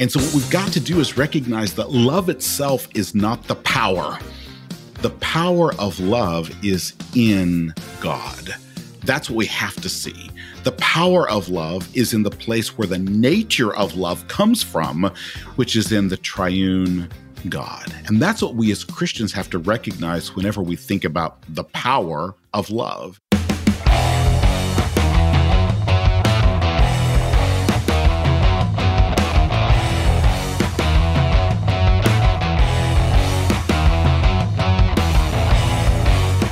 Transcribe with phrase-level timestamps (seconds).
[0.00, 3.54] And so, what we've got to do is recognize that love itself is not the
[3.54, 4.18] power.
[5.02, 8.54] The power of love is in God.
[9.04, 10.30] That's what we have to see.
[10.64, 15.12] The power of love is in the place where the nature of love comes from,
[15.56, 17.10] which is in the triune
[17.48, 17.92] God.
[18.06, 22.34] And that's what we as Christians have to recognize whenever we think about the power
[22.54, 23.20] of love.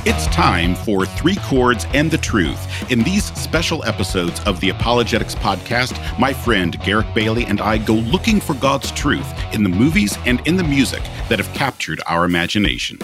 [0.05, 2.91] It's time for Three Chords and the Truth.
[2.91, 7.93] In these special episodes of the Apologetics Podcast, my friend Garrick Bailey and I go
[7.93, 12.25] looking for God's truth in the movies and in the music that have captured our
[12.25, 12.99] imagination.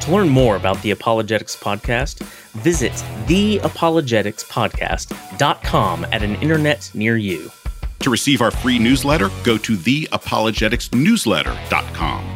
[0.00, 2.92] To learn more about the Apologetics Podcast, visit
[3.26, 7.50] theapologetics.podcast.com at an internet near you.
[7.98, 12.34] To receive our free newsletter, go to theapologeticsnewsletter.com.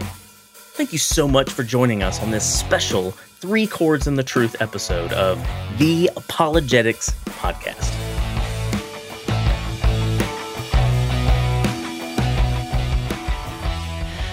[0.76, 3.14] Thank you so much for joining us on this special
[3.46, 5.38] Three Chords and the Truth episode of
[5.78, 7.94] the Apologetics Podcast.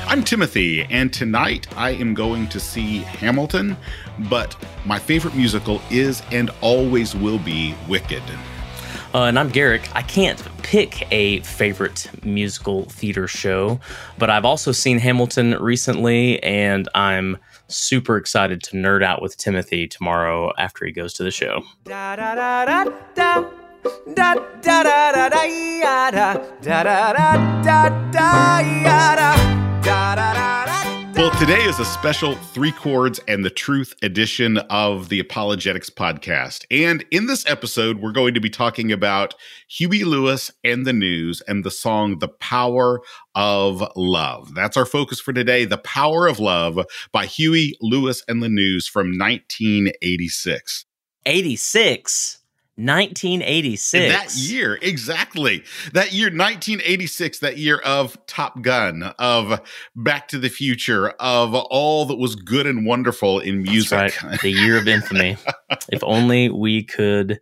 [0.08, 3.78] I'm Timothy, and tonight I am going to see Hamilton,
[4.30, 8.24] but my favorite musical is and always will be Wicked.
[9.14, 9.88] Uh, and I'm Garrick.
[9.94, 13.80] I can't pick a favorite musical theater show,
[14.18, 17.38] but I've also seen Hamilton recently, and I'm
[17.74, 21.62] super excited to nerd out with Timothy tomorrow after he goes to the show.
[21.84, 22.84] Da, da, da, da
[23.16, 23.44] da
[24.16, 26.40] Da-da-da-da-da-da-da.
[29.84, 30.73] Da-da-da-da-da-da
[31.24, 36.66] well, today is a special Three Chords and the Truth edition of the Apologetics podcast.
[36.70, 39.34] And in this episode, we're going to be talking about
[39.70, 43.00] Huey Lewis and the news and the song The Power
[43.36, 44.54] of Love.
[44.54, 46.78] That's our focus for today The Power of Love
[47.14, 50.84] by Huey Lewis and the News from 1986.
[51.26, 52.43] 86?
[52.76, 54.12] 1986.
[54.12, 55.64] That year, exactly.
[55.94, 59.62] That year, 1986, that year of Top Gun, of
[59.96, 64.24] Back to the Future, of all that was good and wonderful in music.
[64.24, 64.42] Right.
[64.42, 65.38] The year of infamy.
[65.92, 67.40] if only we could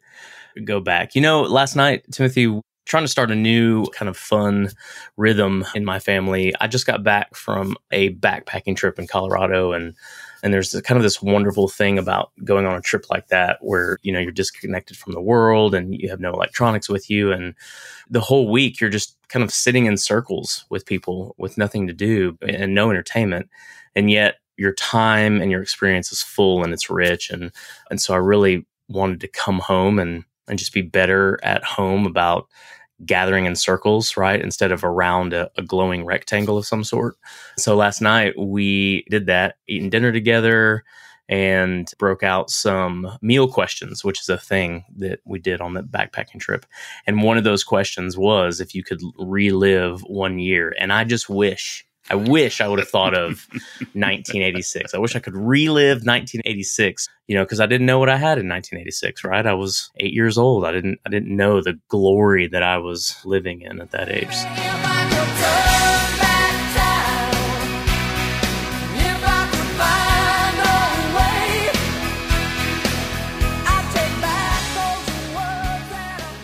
[0.66, 1.16] go back.
[1.16, 4.70] You know, last night, Timothy, trying to start a new kind of fun
[5.16, 6.53] rhythm in my family.
[6.59, 9.96] I just got back from a backpacking trip in Colorado and
[10.44, 13.97] and there's kind of this wonderful thing about going on a trip like that where,
[14.02, 17.31] you know, you're disconnected from the world and you have no electronics with you.
[17.31, 17.53] And
[18.09, 21.94] the whole week you're just kind of sitting in circles with people with nothing to
[21.94, 23.50] do and no entertainment.
[23.96, 27.29] And yet your time and your experience is full and it's rich.
[27.29, 27.52] And,
[27.90, 32.06] and so I really wanted to come home and, and just be better at home
[32.06, 32.47] about
[33.06, 34.41] gathering in circles, right?
[34.41, 37.16] Instead of around a, a, glowing rectangle of some sort.
[37.57, 40.84] So last night we did that, eating dinner together
[41.29, 45.81] and broke out some meal questions, which is a thing that we did on the
[45.81, 46.66] backpacking trip.
[47.07, 50.75] And one of those questions was if you could relive one year.
[50.78, 53.47] And I just wish I wish I would have thought of
[53.94, 54.94] 1986.
[54.94, 58.38] I wish I could relive 1986, you know, because I didn't know what I had
[58.38, 59.47] in 1986, right?
[59.47, 60.66] I was eight years old.
[60.66, 64.27] I didn't I didn't know the glory that I was living in at that age.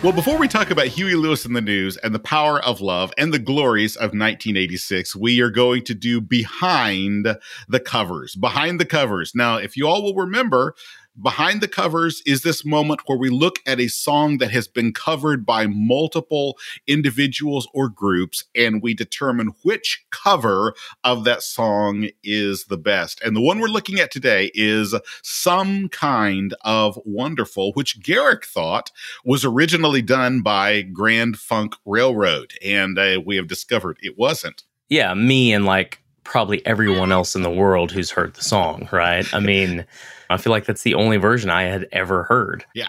[0.00, 3.12] Well, before we talk about Huey Lewis and the news and the power of love
[3.18, 7.36] and the glories of 1986, we are going to do behind
[7.68, 8.36] the covers.
[8.36, 9.34] Behind the covers.
[9.34, 10.76] Now, if you all will remember,
[11.20, 14.92] Behind the covers is this moment where we look at a song that has been
[14.92, 16.56] covered by multiple
[16.86, 23.20] individuals or groups and we determine which cover of that song is the best.
[23.22, 28.92] And the one we're looking at today is Some Kind of Wonderful, which Garrick thought
[29.24, 32.52] was originally done by Grand Funk Railroad.
[32.64, 34.62] And uh, we have discovered it wasn't.
[34.88, 39.26] Yeah, me and like probably everyone else in the world who's heard the song, right?
[39.34, 39.84] I mean,
[40.28, 42.64] I feel like that's the only version I had ever heard.
[42.74, 42.88] Yeah.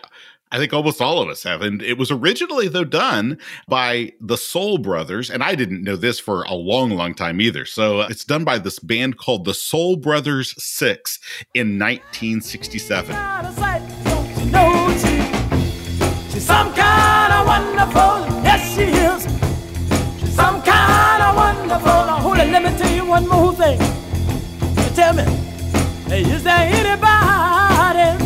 [0.51, 1.61] I think almost all of us have.
[1.61, 3.37] And it was originally, though, done
[3.67, 5.29] by the Soul Brothers.
[5.29, 7.65] And I didn't know this for a long, long time either.
[7.65, 11.19] So uh, it's done by this band called the Soul Brothers Six
[11.53, 13.15] in 1967.
[16.31, 19.23] She's some kind of wonderful, yes, she is.
[20.19, 21.91] She's some kind of wonderful.
[22.21, 23.79] hold on, let me tell you one more thing.
[24.93, 25.23] Tell me,
[26.15, 28.25] is there anybody?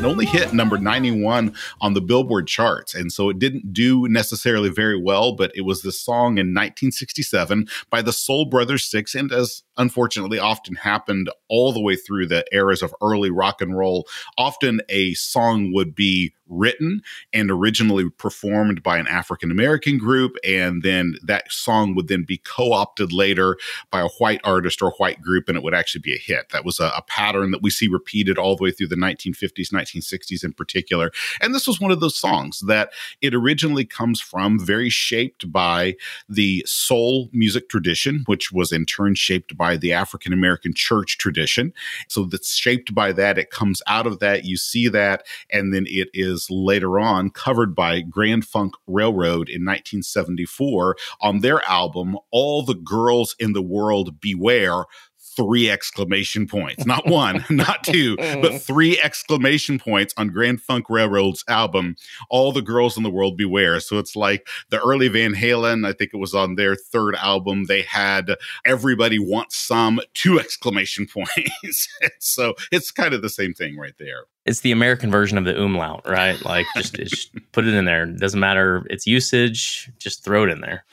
[0.00, 2.94] It only hit number 91 on the Billboard charts.
[2.94, 7.68] And so it didn't do necessarily very well, but it was the song in 1967
[7.90, 9.14] by the Soul Brothers Six.
[9.14, 13.76] And as unfortunately often happened all the way through the eras of early rock and
[13.76, 14.08] roll,
[14.38, 17.02] often a song would be written
[17.32, 20.36] and originally performed by an African American group.
[20.46, 23.56] And then that song would then be co opted later
[23.90, 26.50] by a white artist or white group, and it would actually be a hit.
[26.50, 29.72] That was a, a, pattern that we see repeated all the way through the 1950s,
[29.72, 31.10] 1960s in particular.
[31.40, 35.96] And this was one of those songs that it originally comes from, very shaped by
[36.28, 41.72] the soul music tradition, which was in turn shaped by the African American church tradition.
[42.08, 43.38] So that's shaped by that.
[43.38, 44.44] It comes out of that.
[44.44, 49.48] You see that, and then it is was later on covered by Grand Funk Railroad
[49.48, 54.84] in 1974 on their album, All the Girls in the World Beware
[55.36, 56.84] three exclamation points.
[56.84, 58.60] Not one, not two, but mm.
[58.60, 61.96] three exclamation points on Grand Funk Railroad's album,
[62.28, 63.80] All the Girls in the World Beware.
[63.80, 67.64] So it's like the early Van Halen, I think it was on their third album,
[67.64, 68.34] they had
[68.64, 71.88] Everybody Wants Some, two exclamation points.
[72.18, 74.24] so it's kind of the same thing right there.
[74.50, 76.44] It's the American version of the umlaut, right?
[76.44, 78.04] Like just, just put it in there.
[78.04, 80.84] Doesn't matter its usage, just throw it in there.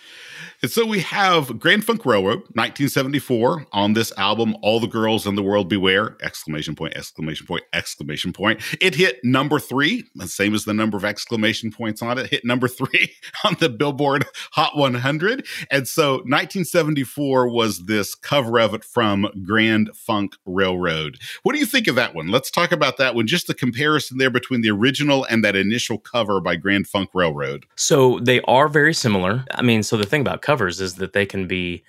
[0.63, 5.35] And so we have Grand Funk Railroad, 1974, on this album, All the Girls in
[5.35, 6.17] the World Beware!
[6.23, 8.59] Exclamation point, exclamation point, exclamation point.
[8.81, 12.43] It hit number three, the same as the number of exclamation points on it, hit
[12.43, 13.13] number three
[13.43, 15.45] on the Billboard Hot 100.
[15.69, 21.19] And so 1974 was this cover of it from Grand Funk Railroad.
[21.43, 22.29] What do you think of that one?
[22.29, 25.99] Let's talk about that one, just the comparison there between the original and that initial
[25.99, 27.67] cover by Grand Funk Railroad.
[27.75, 29.45] So they are very similar.
[29.51, 31.83] I mean, so the thing about covers is that they can be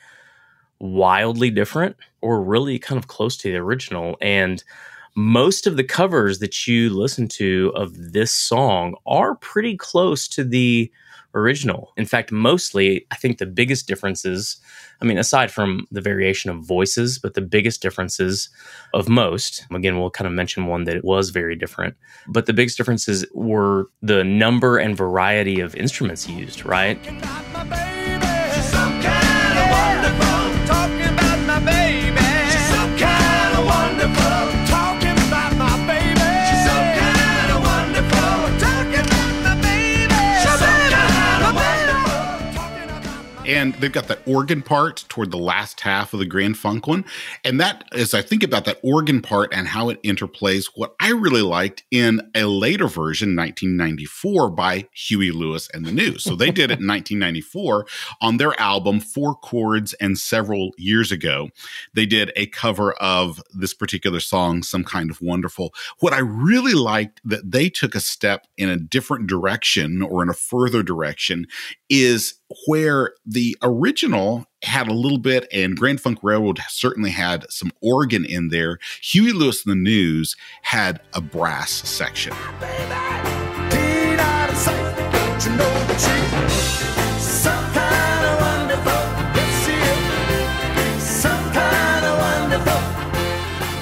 [0.81, 4.17] wildly different or really kind of close to the original.
[4.21, 4.65] And
[5.15, 10.43] most of the covers that you listen to of this song are pretty close to
[10.43, 10.91] the
[11.35, 11.93] original.
[11.97, 14.57] In fact, mostly, I think the biggest differences,
[15.01, 18.49] I mean, aside from the variation of voices, but the biggest differences
[18.93, 21.95] of most, again, we'll kind of mention one that it was very different,
[22.27, 26.99] but the biggest differences were the number and variety of instruments used, right?
[43.49, 47.05] And they've got that organ part toward the last half of the Grand Funk one.
[47.43, 51.11] And that, as I think about that organ part and how it interplays, what I
[51.11, 56.25] really liked in a later version, 1994, by Huey Lewis and the News.
[56.25, 57.87] So they did it in 1994
[58.21, 61.49] on their album Four Chords and several years ago.
[61.95, 65.73] They did a cover of this particular song, Some Kind of Wonderful.
[66.01, 70.29] What I really liked that they took a step in a different direction or in
[70.29, 71.47] a further direction
[71.89, 72.35] is
[72.67, 78.25] where the original had a little bit, and Grand Funk Railroad certainly had some organ
[78.25, 78.79] in there.
[79.03, 82.33] Huey Lewis and the News had a brass section.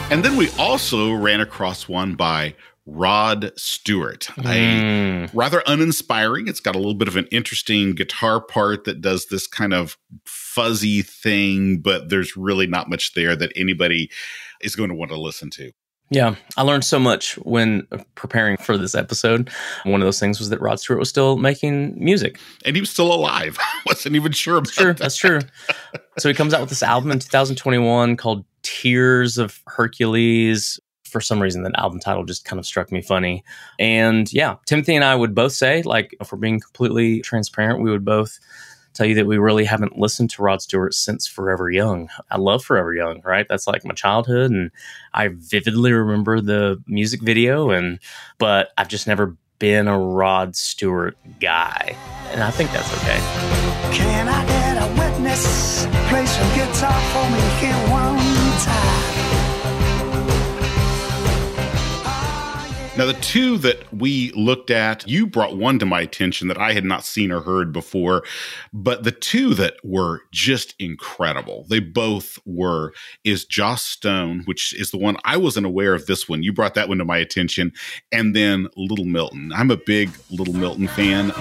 [0.09, 2.55] And then we also ran across one by
[2.87, 4.29] Rod Stewart.
[4.37, 5.29] Mm.
[5.29, 6.49] A rather uninspiring.
[6.49, 9.97] It's got a little bit of an interesting guitar part that does this kind of
[10.25, 14.11] fuzzy thing, but there's really not much there that anybody
[14.61, 15.73] is going to want to listen to.
[16.09, 19.51] Yeah, I learned so much when preparing for this episode.
[19.83, 22.91] One of those things was that Rod Stewart was still making music, and he was
[22.91, 23.59] still alive.
[23.61, 24.93] I wasn't even sure about that's true.
[24.93, 24.99] That.
[24.99, 25.41] That's true.
[26.19, 30.79] so he comes out with this album in 2021 called Tears of Hercules
[31.17, 33.43] for some reason that album title just kind of struck me funny.
[33.79, 37.91] And yeah, Timothy and I would both say, like, if we're being completely transparent, we
[37.91, 38.39] would both
[38.93, 42.11] tell you that we really haven't listened to Rod Stewart since Forever Young.
[42.31, 43.47] I love Forever Young, right?
[43.49, 44.71] That's like my childhood and
[45.15, 47.99] I vividly remember the music video and
[48.37, 51.97] but I've just never been a Rod Stewart guy.
[52.33, 53.19] And I think that's okay.
[53.97, 55.87] Can I get a witness?
[56.11, 58.19] Play some guitar for me one
[58.61, 58.96] time.
[62.97, 66.73] Now, the two that we looked at, you brought one to my attention that I
[66.73, 68.25] had not seen or heard before,
[68.73, 74.93] but the two that were just incredible, they both were, is Joss Stone, which is
[74.93, 76.43] the one I wasn't aware of this one.
[76.43, 77.73] You brought that one to my attention,
[78.13, 79.53] and then Little Milton.
[79.55, 81.33] I'm a big Little Milton fan.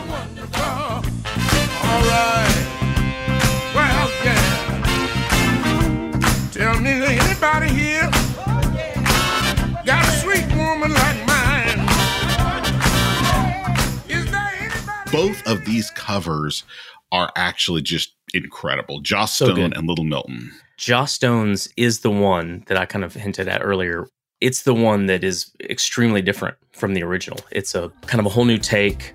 [15.16, 16.64] Both of these covers
[17.12, 19.00] are actually just incredible.
[19.00, 19.78] Joss So Stone good.
[19.78, 20.52] and Little Milton.
[20.78, 24.08] Joss Stone's is the one that I kind of hinted at earlier.
[24.42, 27.40] It's the one that is extremely different from the original.
[27.52, 29.14] It's a kind of a whole new take.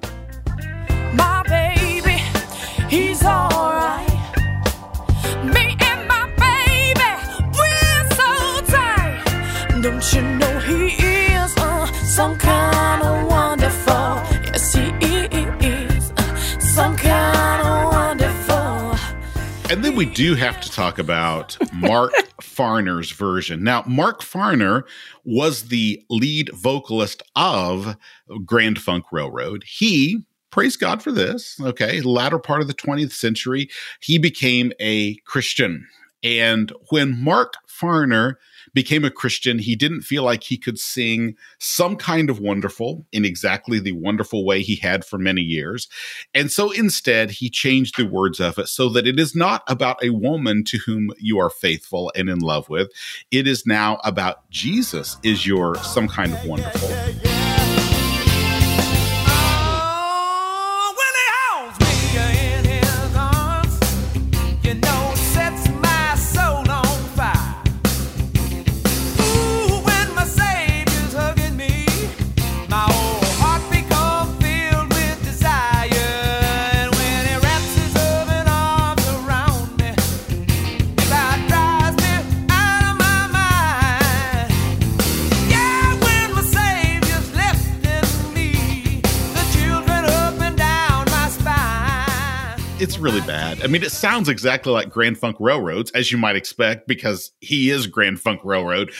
[1.12, 2.16] My baby,
[2.88, 4.08] he's alright.
[5.44, 7.10] Me and my baby,
[7.58, 9.22] we're so tight.
[9.82, 10.86] Don't you know he
[11.34, 12.59] is uh, some kind
[20.00, 23.62] we do have to talk about Mark Farner's version.
[23.62, 24.84] Now, Mark Farner
[25.24, 27.98] was the lead vocalist of
[28.46, 29.62] Grand Funk Railroad.
[29.66, 33.68] He, praise God for this, okay, latter part of the 20th century,
[34.00, 35.86] he became a Christian.
[36.22, 38.36] And when Mark Farner
[38.74, 43.24] became a Christian, he didn't feel like he could sing some kind of wonderful in
[43.24, 45.88] exactly the wonderful way he had for many years.
[46.34, 50.02] And so instead, he changed the words of it so that it is not about
[50.02, 52.90] a woman to whom you are faithful and in love with.
[53.30, 57.09] It is now about Jesus is your some kind of wonderful.
[93.62, 97.70] I mean, it sounds exactly like Grand Funk Railroads, as you might expect, because he
[97.70, 98.92] is Grand Funk Railroad.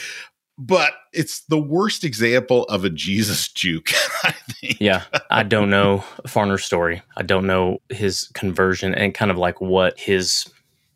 [0.57, 3.89] But it's the worst example of a Jesus juke,
[4.23, 4.77] I think.
[4.79, 7.01] Yeah, I don't know Farner's story.
[7.17, 10.47] I don't know his conversion and kind of like what his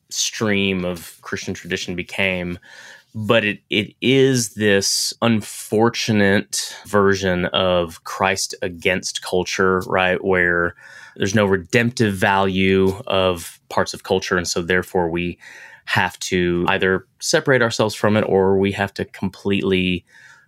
[0.09, 2.59] stream of Christian tradition became.
[3.15, 10.23] But it, it is this unfortunate version of Christ against culture, right?
[10.23, 10.75] Where
[11.17, 14.37] there's no redemptive value of parts of culture.
[14.37, 15.37] And so therefore we
[15.85, 20.03] have to either separate ourselves from it or we have to completely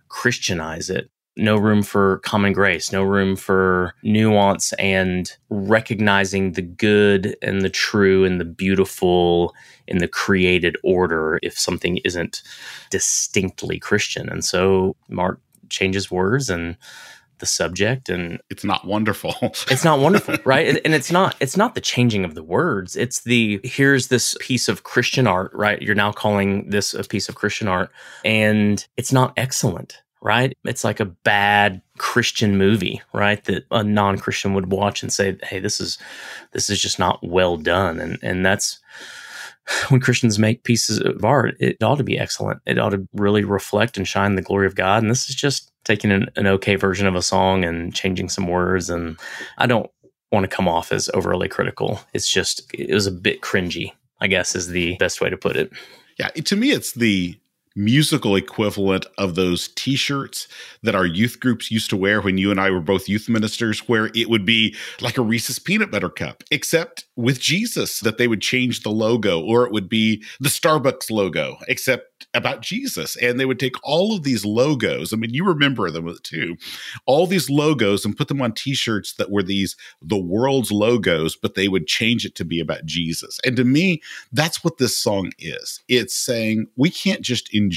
[0.08, 1.10] Christianize it.
[1.36, 7.70] No room for common grace, no room for nuance and recognizing the good and the
[7.70, 9.54] true and the beautiful
[9.86, 12.42] in the created order if something isn't
[12.90, 14.28] distinctly Christian.
[14.28, 16.76] And so Mark changes words and
[17.38, 19.34] the subject and It's not wonderful.
[19.42, 20.80] it's not wonderful right?
[20.84, 22.96] And it's not it's not the changing of the words.
[22.96, 25.80] It's the here's this piece of christian art right?
[25.80, 27.90] You're now calling this a piece of christian art.
[28.24, 30.56] And it's not excellent right?
[30.64, 33.42] It's like a bad christian movie right?
[33.44, 35.98] That a non-christian would watch and say hey this is
[36.52, 38.00] this is just not well done.
[38.00, 38.80] And and that's
[39.88, 42.60] when Christians make pieces of art, it ought to be excellent.
[42.66, 45.02] It ought to really reflect and shine the glory of God.
[45.02, 48.46] And this is just taking an, an okay version of a song and changing some
[48.46, 48.90] words.
[48.90, 49.18] And
[49.58, 49.90] I don't
[50.30, 52.00] want to come off as overly critical.
[52.12, 55.56] It's just, it was a bit cringy, I guess is the best way to put
[55.56, 55.72] it.
[56.18, 57.38] Yeah, to me, it's the
[57.78, 60.48] musical equivalent of those t-shirts
[60.82, 63.88] that our youth groups used to wear when you and I were both youth ministers
[63.88, 68.26] where it would be like a Reese's peanut butter cup except with Jesus that they
[68.26, 73.16] would change the logo or it would be the Starbucks logo except about Jesus.
[73.16, 76.56] And they would take all of these logos I mean you remember them too
[77.06, 81.54] all these logos and put them on t-shirts that were these the world's logos but
[81.54, 83.38] they would change it to be about Jesus.
[83.44, 85.80] And to me that's what this song is.
[85.88, 87.67] It's saying we can't just enjoy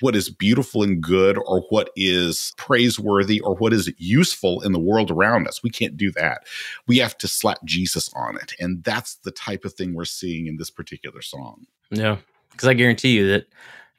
[0.00, 4.78] what is beautiful and good or what is praiseworthy or what is useful in the
[4.78, 6.46] world around us we can't do that
[6.86, 10.46] we have to slap Jesus on it and that's the type of thing we're seeing
[10.46, 12.16] in this particular song Yeah.
[12.50, 13.46] Because I guarantee you that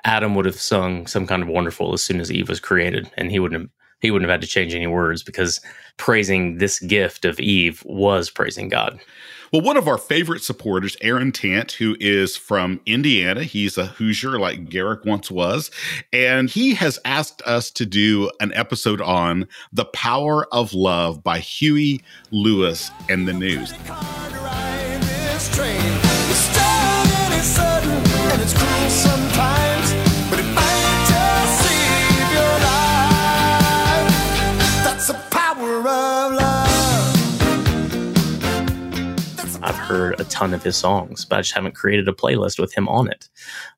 [0.04, 3.32] Adam would have sung some kind of wonderful as soon as Eve was created, and
[3.32, 5.62] he wouldn't have he wouldn't have had to change any words because
[5.96, 9.00] praising this gift of Eve was praising God.
[9.54, 14.40] Well, one of our favorite supporters, Aaron Tant, who is from Indiana, he's a Hoosier
[14.40, 15.70] like Garrick once was,
[16.12, 21.38] and he has asked us to do an episode on The Power of Love by
[21.38, 23.72] Huey Lewis and the News.
[39.94, 42.88] Heard a ton of his songs, but I just haven't created a playlist with him
[42.90, 43.30] on it.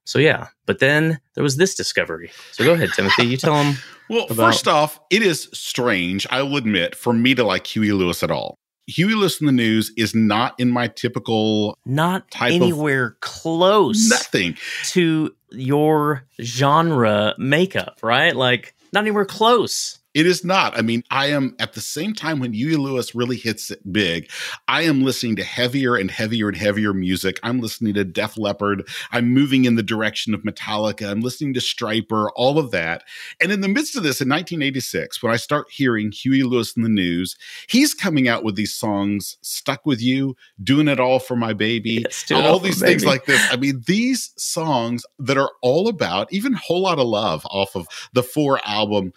[0.06, 2.32] So yeah, but then there was this discovery.
[2.52, 3.26] So go ahead, Timothy.
[3.28, 3.78] You tell him.
[4.08, 7.92] Well, About- first off, it is strange, I will admit, for me to like Huey
[7.92, 8.60] Lewis at all.
[8.86, 14.58] Huey Lewis in the News is not in my typical Not anywhere close nothing.
[14.90, 18.36] to your genre makeup, right?
[18.36, 19.98] Like not anywhere close.
[20.16, 20.78] It is not.
[20.78, 24.32] I mean, I am at the same time when Huey Lewis really hits it big,
[24.66, 27.38] I am listening to heavier and heavier and heavier music.
[27.44, 28.88] I'm listening to Def Leppard.
[29.12, 31.12] I'm moving in the direction of Metallica.
[31.12, 33.04] I'm listening to Stryper, all of that.
[33.42, 36.84] And in the midst of this, in 1986, when I start hearing Huey Lewis in
[36.84, 37.36] the news,
[37.68, 42.06] he's coming out with these songs, Stuck with You, Doing It All for My Baby,
[42.06, 43.12] Yes, all these things Baby.
[43.12, 43.46] like this.
[43.52, 47.88] I mean, these songs that are all about, even Whole Lot of Love off of
[48.14, 49.12] the Fore album,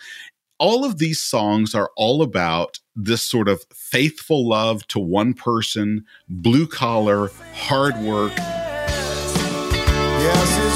[0.59, 6.05] all of these songs are all about this sort of faithful love to one person,
[6.29, 8.33] blue collar, hard work.
[10.21, 10.68] Yes,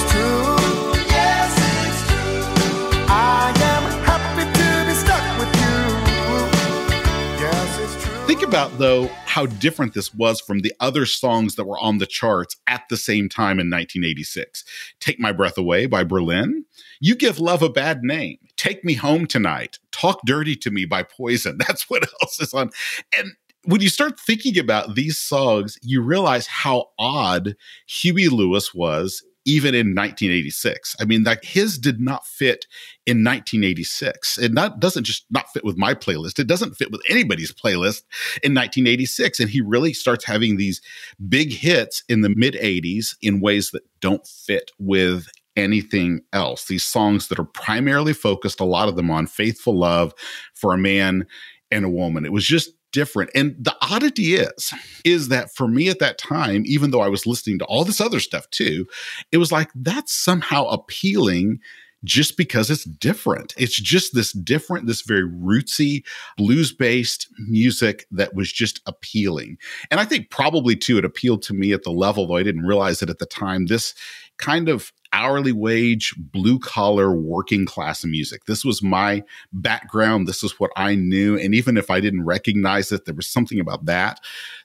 [8.52, 12.54] about, though, how different this was from the other songs that were on the charts
[12.66, 14.62] at the same time in 1986.
[15.00, 16.66] Take My Breath Away by Berlin.
[17.00, 18.36] You Give Love a Bad Name.
[18.58, 19.78] Take Me Home Tonight.
[19.90, 21.56] Talk Dirty to Me by Poison.
[21.66, 22.68] That's what else is on.
[23.16, 23.32] And
[23.64, 27.56] when you start thinking about these songs, you realize how odd
[27.86, 30.96] Huey Lewis was even in 1986.
[31.00, 32.66] I mean, like his did not fit
[33.04, 34.38] in 1986.
[34.38, 36.38] And that doesn't just not fit with my playlist.
[36.38, 38.02] It doesn't fit with anybody's playlist
[38.42, 39.40] in 1986.
[39.40, 40.80] And he really starts having these
[41.28, 46.66] big hits in the mid 80s in ways that don't fit with anything else.
[46.66, 50.14] These songs that are primarily focused, a lot of them on faithful love
[50.54, 51.26] for a man
[51.70, 52.24] and a woman.
[52.24, 53.30] It was just different.
[53.34, 54.72] And the oddity is,
[55.04, 58.00] is that for me at that time, even though I was listening to all this
[58.00, 58.86] other stuff too,
[59.32, 61.60] it was like that's somehow appealing
[62.04, 63.54] just because it's different.
[63.56, 66.04] It's just this different, this very rootsy,
[66.36, 69.58] blues based music that was just appealing.
[69.90, 72.66] And I think probably too, it appealed to me at the level, though I didn't
[72.66, 73.94] realize it at the time, this
[74.38, 78.46] kind of hourly wage, blue collar, working class music.
[78.46, 80.26] This was my background.
[80.26, 81.38] This is what I knew.
[81.38, 84.18] And even if I didn't recognize it, there was something about that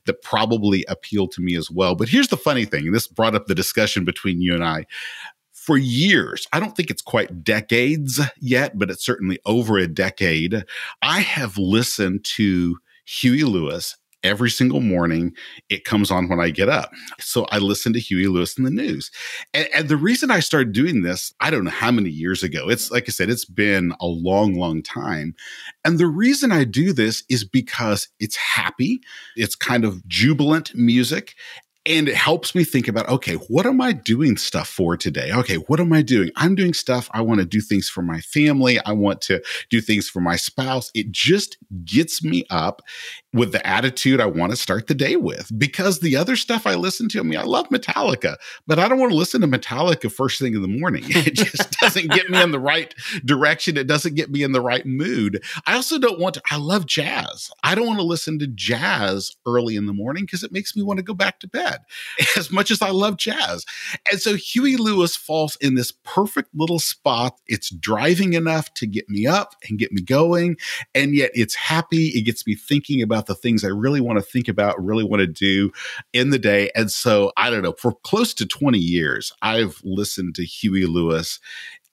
[0.06, 1.95] that probably appealed to me as well.
[1.95, 4.86] But here's the funny thing, this brought up the discussion between you and I
[5.67, 10.63] for years, I don't think it's quite decades yet, but it's certainly over a decade.
[11.01, 15.34] I have listened to Huey Lewis every single morning.
[15.67, 16.91] It comes on when I get up.
[17.19, 19.12] So I listen to Huey Lewis in the news.
[19.53, 22.69] And, and the reason I started doing this, I don't know how many years ago.
[22.69, 25.36] It's like I said, it's been a long, long time.
[25.84, 29.01] And the reason I do this is because it's happy,
[29.36, 31.36] it's kind of jubilant music.
[31.88, 35.32] And it helps me think about, okay, what am I doing stuff for today?
[35.32, 36.32] Okay, what am I doing?
[36.36, 37.10] I'm doing stuff.
[37.13, 38.78] I want to do things for my family.
[38.86, 40.91] I want to do things for my spouse.
[40.93, 42.82] It just gets me up
[43.38, 46.76] with the attitude I want to start the day with because the other stuff I
[46.76, 50.12] listen to, I mean, I love Metallica, but I don't want to listen to Metallica
[50.12, 51.04] first thing in the morning.
[51.28, 52.93] It just doesn't get me in the right
[53.26, 53.76] direction.
[53.76, 55.43] It doesn't get me in the right mood.
[55.65, 57.52] I also don't want to, I love jazz.
[57.63, 60.84] I don't want to listen to jazz early in the morning because it makes me
[60.84, 61.80] want to go back to bed
[62.38, 63.65] as much as I love jazz.
[64.10, 67.39] And so Huey Lewis falls in this perfect little spot.
[67.47, 70.56] It's driving enough to get me up and get me going.
[70.95, 72.08] And yet it's happy.
[72.10, 75.22] It gets me thinking about the things I really want to think about, really want
[75.22, 75.72] to do
[76.13, 76.72] in the day.
[76.76, 81.40] And so I don't know, for close to 20 years, I've listened to Huey Lewis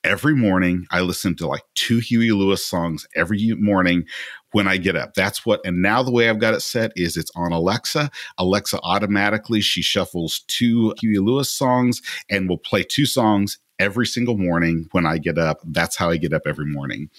[0.04, 0.86] every morning.
[0.90, 4.04] I listen to like two Huey Lewis songs every morning
[4.52, 5.14] when I get up.
[5.14, 8.10] That's what, and now the way I've got it set is it's on Alexa.
[8.38, 14.36] Alexa automatically, she shuffles two Huey Lewis songs and will play two songs every single
[14.36, 15.58] morning when I get up.
[15.64, 17.10] That's how I get up every morning.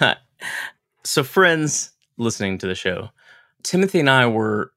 [1.04, 3.10] so, friends listening to the show,
[3.66, 4.70] Timothy and I were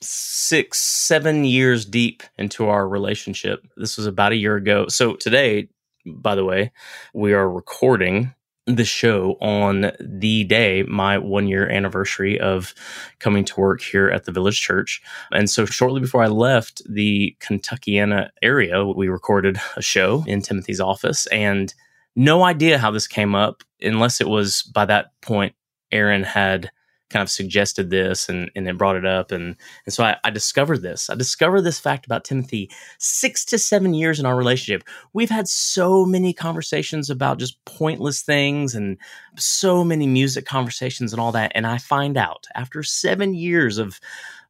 [0.00, 3.66] six, seven years deep into our relationship.
[3.76, 4.86] This was about a year ago.
[4.86, 5.68] So, today,
[6.06, 6.70] by the way,
[7.12, 8.32] we are recording
[8.66, 12.74] the show on the day, my one year anniversary of
[13.18, 15.02] coming to work here at the Village Church.
[15.32, 20.80] And so, shortly before I left the Kentuckiana area, we recorded a show in Timothy's
[20.80, 21.26] office.
[21.26, 21.74] And
[22.14, 25.56] no idea how this came up, unless it was by that point,
[25.90, 26.70] Aaron had
[27.12, 29.30] kind of suggested this and, and then brought it up.
[29.30, 31.10] And, and so I, I discovered this.
[31.10, 34.86] I discovered this fact about Timothy six to seven years in our relationship.
[35.12, 38.98] We've had so many conversations about just pointless things and
[39.36, 41.52] so many music conversations and all that.
[41.54, 44.00] And I find out after seven years of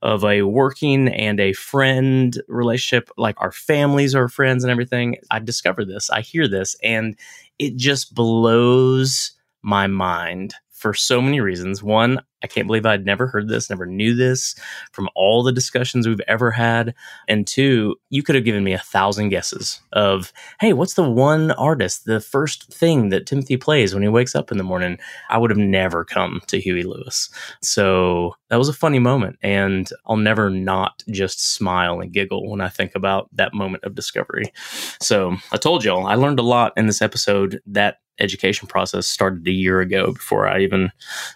[0.02, 5.38] of a working and a friend relationship, like our families are friends and everything, I
[5.38, 6.10] discover this.
[6.10, 7.16] I hear this and
[7.60, 11.82] it just blows my mind for so many reasons.
[11.82, 14.56] One, I can't believe I'd never heard this, never knew this
[14.90, 16.92] from all the discussions we've ever had.
[17.28, 21.52] And two, you could have given me a thousand guesses of, hey, what's the one
[21.52, 24.98] artist, the first thing that Timothy plays when he wakes up in the morning?
[25.30, 27.30] I would have never come to Huey Lewis.
[27.62, 29.38] So that was a funny moment.
[29.40, 33.94] And I'll never not just smile and giggle when I think about that moment of
[33.94, 34.52] discovery.
[35.00, 37.60] So I told y'all, I learned a lot in this episode.
[37.66, 40.90] That education process started a year ago before I even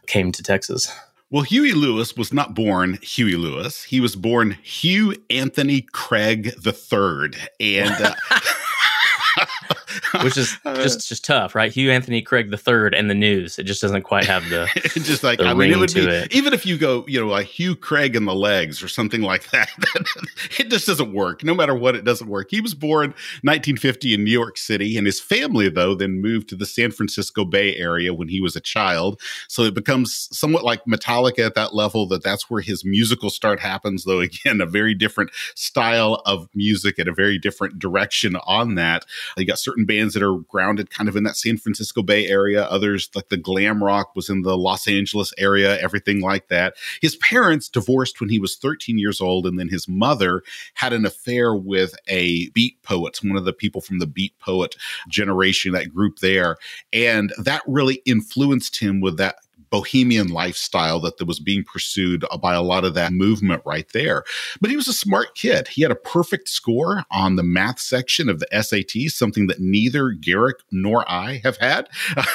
[0.06, 0.92] came to Texas.
[1.28, 3.82] Well, Huey Lewis was not born Huey Lewis.
[3.82, 7.32] He was born Hugh Anthony Craig III.
[7.58, 8.14] And uh,
[10.22, 11.72] which is uh, just just tough, right?
[11.72, 13.58] Hugh Anthony Craig the third and the news.
[13.58, 16.32] It just doesn't quite have the just like the I mean, it would be it.
[16.32, 19.50] even if you go, you know, like Hugh Craig and the legs or something like
[19.50, 19.70] that.
[20.58, 21.44] it just doesn't work.
[21.44, 22.48] No matter what, it doesn't work.
[22.50, 23.10] He was born
[23.42, 27.44] 1950 in New York City, and his family though then moved to the San Francisco
[27.44, 29.20] Bay Area when he was a child.
[29.48, 32.06] So it becomes somewhat like Metallica at that level.
[32.06, 34.04] That that's where his musical start happens.
[34.04, 39.04] Though again, a very different style of music and a very different direction on that.
[39.36, 42.64] You got certain bands that are grounded kind of in that San Francisco Bay area.
[42.64, 46.74] Others, like the glam rock, was in the Los Angeles area, everything like that.
[47.00, 50.42] His parents divorced when he was 13 years old, and then his mother
[50.74, 54.76] had an affair with a beat poet, one of the people from the beat poet
[55.08, 56.56] generation, that group there.
[56.92, 59.36] And that really influenced him with that
[59.70, 64.24] bohemian lifestyle that was being pursued uh, by a lot of that movement right there.
[64.60, 65.68] But he was a smart kid.
[65.68, 70.10] He had a perfect score on the math section of the SAT, something that neither
[70.10, 71.88] Garrick nor I have had.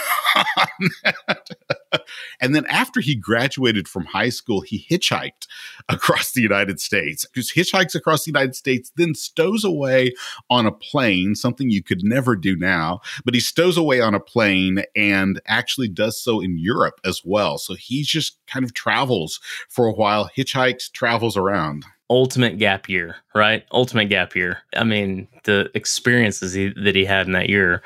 [2.39, 5.47] and then after he graduated from high school, he hitchhiked
[5.89, 7.25] across the United States.
[7.33, 10.13] Just hitchhikes across the United States, then stows away
[10.49, 13.01] on a plane, something you could never do now.
[13.25, 17.57] But he stows away on a plane and actually does so in Europe as well.
[17.57, 21.85] So he just kind of travels for a while, hitchhikes, travels around.
[22.11, 23.63] ultimate gap year, right?
[23.71, 24.59] Ultimate gap year.
[24.75, 27.81] I mean, the experiences he, that he had in that year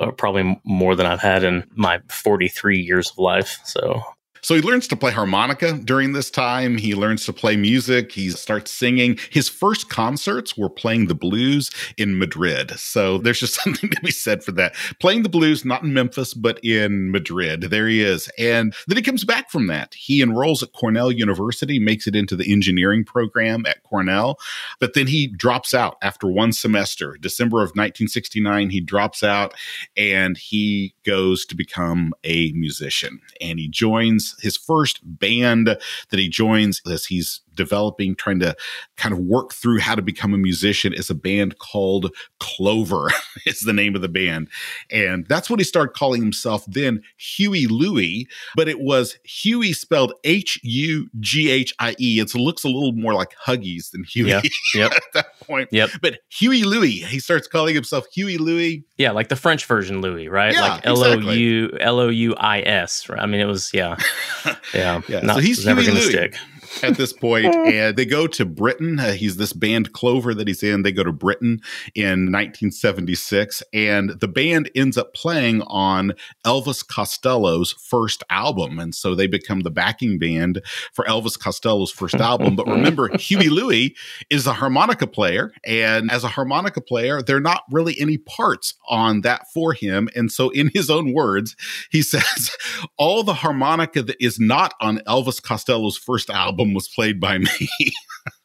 [0.00, 3.60] are probably more than I've had in my 43 years of life.
[3.64, 4.02] So
[4.46, 6.78] So he learns to play harmonica during this time.
[6.78, 8.12] He learns to play music.
[8.12, 9.18] He starts singing.
[9.28, 12.70] His first concerts were playing the blues in Madrid.
[12.78, 14.76] So there's just something to be said for that.
[15.00, 17.62] Playing the blues, not in Memphis, but in Madrid.
[17.62, 18.30] There he is.
[18.38, 19.94] And then he comes back from that.
[19.94, 24.38] He enrolls at Cornell University, makes it into the engineering program at Cornell.
[24.78, 27.16] But then he drops out after one semester.
[27.20, 29.54] December of 1969, he drops out
[29.96, 33.20] and he goes to become a musician.
[33.40, 38.54] And he joins his first band that he joins as he's developing, trying to
[38.96, 43.08] kind of work through how to become a musician is a band called Clover,
[43.46, 44.48] is the name of the band.
[44.90, 50.12] And that's what he started calling himself then, Huey Louie, but it was Huey spelled
[50.24, 52.20] H U G H I E.
[52.20, 54.42] It looks a little more like Huggies than Huey Yeah.
[54.74, 54.92] Yep.
[54.92, 55.68] at that point.
[55.72, 55.90] Yep.
[56.02, 58.84] But Huey Louie, he starts calling himself Huey Louie.
[58.98, 60.52] yeah, like the French version Louis, right?
[60.52, 61.14] Yeah, like L O.
[61.18, 63.06] U L O U I S.
[63.10, 63.96] I mean, it was yeah,
[64.74, 65.00] yeah.
[65.08, 66.02] Yeah, Not, so he's Huey going to Louie.
[66.10, 66.36] stick.
[66.82, 68.98] At this point, and they go to Britain.
[68.98, 70.82] Uh, he's this band Clover that he's in.
[70.82, 71.60] They go to Britain
[71.94, 79.14] in 1976, and the band ends up playing on Elvis Costello's first album, and so
[79.14, 82.56] they become the backing band for Elvis Costello's first album.
[82.56, 83.94] But remember, Huey Louie
[84.30, 88.74] is a harmonica player, and as a harmonica player, there are not really any parts
[88.88, 91.56] on that for him, and so in his own words,
[91.90, 92.50] he says,
[92.96, 97.68] "All the harmonica that is not on Elvis Costello's first album was played by me."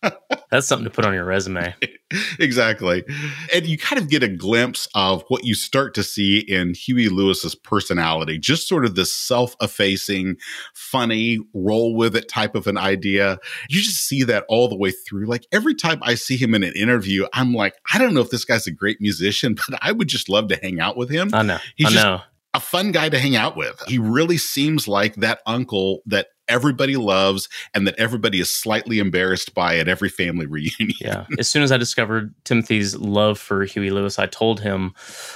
[0.51, 1.73] That's something to put on your resume.
[2.39, 3.03] exactly.
[3.53, 7.07] And you kind of get a glimpse of what you start to see in Huey
[7.07, 10.37] Lewis's personality, just sort of this self-effacing,
[10.73, 13.37] funny, roll with it type of an idea.
[13.69, 15.25] You just see that all the way through.
[15.25, 18.29] Like every time I see him in an interview, I'm like, I don't know if
[18.29, 21.29] this guy's a great musician, but I would just love to hang out with him.
[21.33, 21.59] I know.
[21.75, 23.81] He's I just- a fun guy to hang out with.
[23.87, 29.53] He really seems like that uncle that everybody loves and that everybody is slightly embarrassed
[29.55, 30.91] by at every family reunion.
[30.99, 31.25] Yeah.
[31.39, 34.93] As soon as I discovered Timothy's love for Huey Lewis, I told him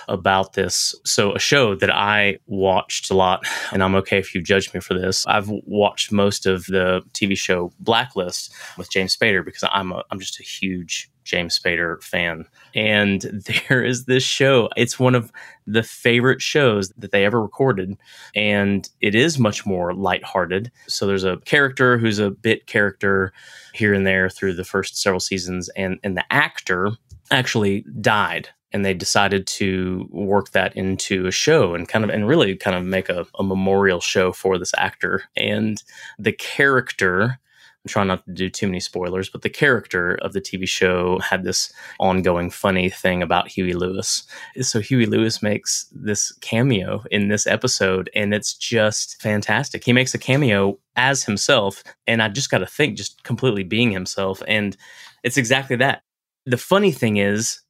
[0.08, 0.94] about this.
[1.06, 4.80] So, a show that I watched a lot, and I'm okay if you judge me
[4.80, 5.26] for this.
[5.26, 10.20] I've watched most of the TV show Blacklist with James Spader because I'm a, I'm
[10.20, 12.46] just a huge James Spader fan.
[12.74, 13.22] And
[13.70, 14.70] there is this show.
[14.78, 15.32] It's one of
[15.68, 17.98] the favorite shows that they ever recorded.
[18.36, 20.72] And it is much more lighthearted.
[20.88, 23.34] So there's a character who's a bit character
[23.74, 25.70] here and there through the first several seasons.
[25.76, 26.92] And, and the actor
[27.32, 32.28] actually died and they decided to work that into a show and kind of and
[32.28, 35.82] really kind of make a, a memorial show for this actor and
[36.20, 37.40] the character
[37.86, 41.20] I'm trying not to do too many spoilers, but the character of the TV show
[41.20, 44.24] had this ongoing funny thing about Huey Lewis.
[44.62, 49.84] So Huey Lewis makes this cameo in this episode, and it's just fantastic.
[49.84, 53.92] He makes a cameo as himself, and I just got to think, just completely being
[53.92, 54.76] himself, and
[55.24, 56.02] it's exactly that.
[56.48, 57.62] The funny thing is,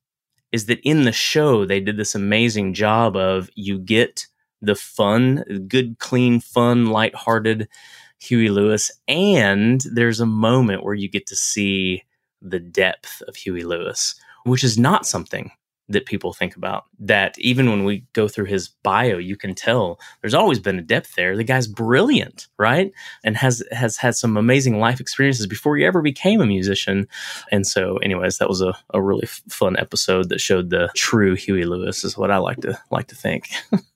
[0.53, 4.27] is that in the show they did this amazing job of you get
[4.61, 7.67] the fun, good, clean, fun, lighthearted
[8.25, 8.91] Huey Lewis.
[9.07, 12.03] And there's a moment where you get to see
[12.41, 15.51] the depth of Huey Lewis, which is not something
[15.87, 16.85] that people think about.
[16.99, 20.83] That even when we go through his bio, you can tell there's always been a
[20.83, 21.37] depth there.
[21.37, 22.91] The guy's brilliant, right?
[23.23, 27.07] And has has had some amazing life experiences before he ever became a musician.
[27.51, 31.65] And so, anyways, that was a, a really fun episode that showed the true Huey
[31.65, 33.49] Lewis, is what I like to like to think.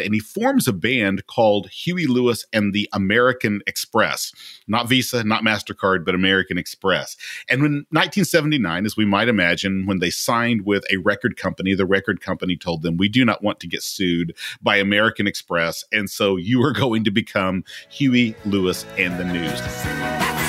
[0.00, 4.32] and he forms a band called Huey Lewis and the American Express.
[4.66, 7.16] Not Visa, not MasterCard, but American Express.
[7.48, 11.86] And in 1979, as we might imagine, when they signed with a record company, the
[11.86, 15.84] record company told them, We do not want to get sued by American Express.
[15.92, 20.39] And so you are going to become Huey Lewis and the News.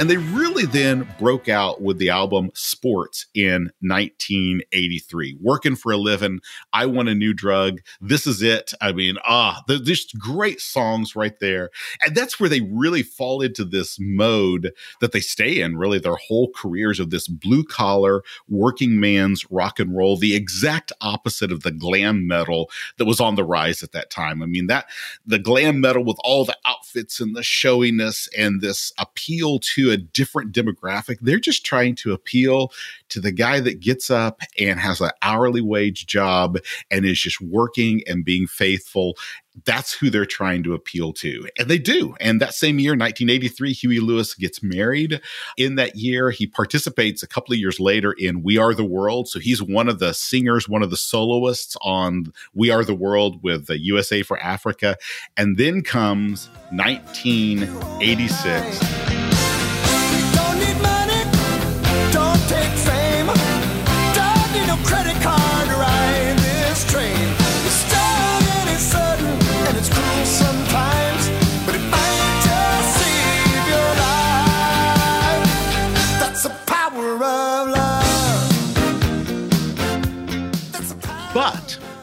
[0.00, 5.38] And they really then broke out with the album Sports in 1983.
[5.40, 6.38] Working for a living,
[6.72, 7.80] I Want a New Drug.
[8.00, 8.72] This is it.
[8.80, 11.70] I mean, ah, there's great songs right there.
[12.00, 16.14] And that's where they really fall into this mode that they stay in really their
[16.14, 21.64] whole careers of this blue collar, working man's rock and roll, the exact opposite of
[21.64, 24.44] the glam metal that was on the rise at that time.
[24.44, 24.86] I mean, that
[25.26, 29.96] the glam metal with all the outfits and the showiness and this appeal to a
[29.96, 31.18] different demographic.
[31.20, 32.72] They're just trying to appeal
[33.10, 36.58] to the guy that gets up and has an hourly wage job
[36.90, 39.16] and is just working and being faithful.
[39.64, 41.48] That's who they're trying to appeal to.
[41.58, 42.14] And they do.
[42.20, 45.20] And that same year, 1983, Huey Lewis gets married.
[45.56, 49.28] In that year, he participates a couple of years later in We Are the World.
[49.28, 53.42] So he's one of the singers, one of the soloists on We Are the World
[53.42, 54.96] with the USA for Africa.
[55.36, 59.07] And then comes 1986.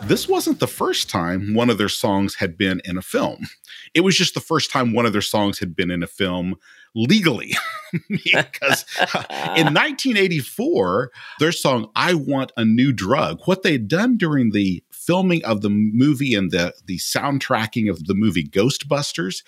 [0.07, 3.47] This wasn't the first time one of their songs had been in a film.
[3.93, 6.55] It was just the first time one of their songs had been in a film
[6.93, 7.53] legally.
[8.09, 9.23] because uh,
[9.57, 15.43] in 1984, their song I Want a New Drug, what they'd done during the filming
[15.45, 19.43] of the movie and the, the soundtracking of the movie Ghostbusters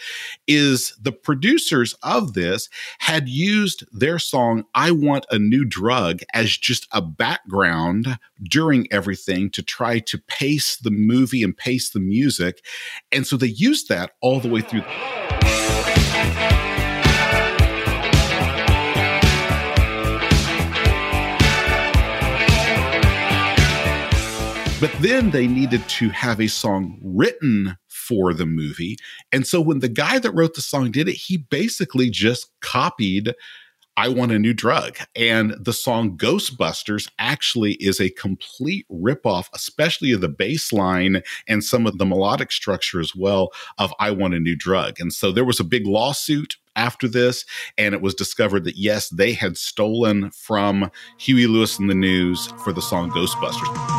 [0.48, 6.58] is the producers of this had used their song I Want a New Drug as
[6.58, 12.64] just a background during everything to try to pace the movie and pace the music.
[13.12, 14.84] And so they used that all the way through.
[24.80, 28.98] But then they needed to have a song written for the movie.
[29.32, 33.34] And so when the guy that wrote the song did it, he basically just copied
[33.98, 35.00] I Want a New Drug.
[35.16, 41.64] And the song Ghostbusters actually is a complete ripoff, especially of the bass line and
[41.64, 45.00] some of the melodic structure as well of I Want a New Drug.
[45.00, 47.44] And so there was a big lawsuit after this,
[47.80, 52.46] and it was discovered that yes, they had stolen from Huey Lewis and the News
[52.64, 53.97] for the song Ghostbusters.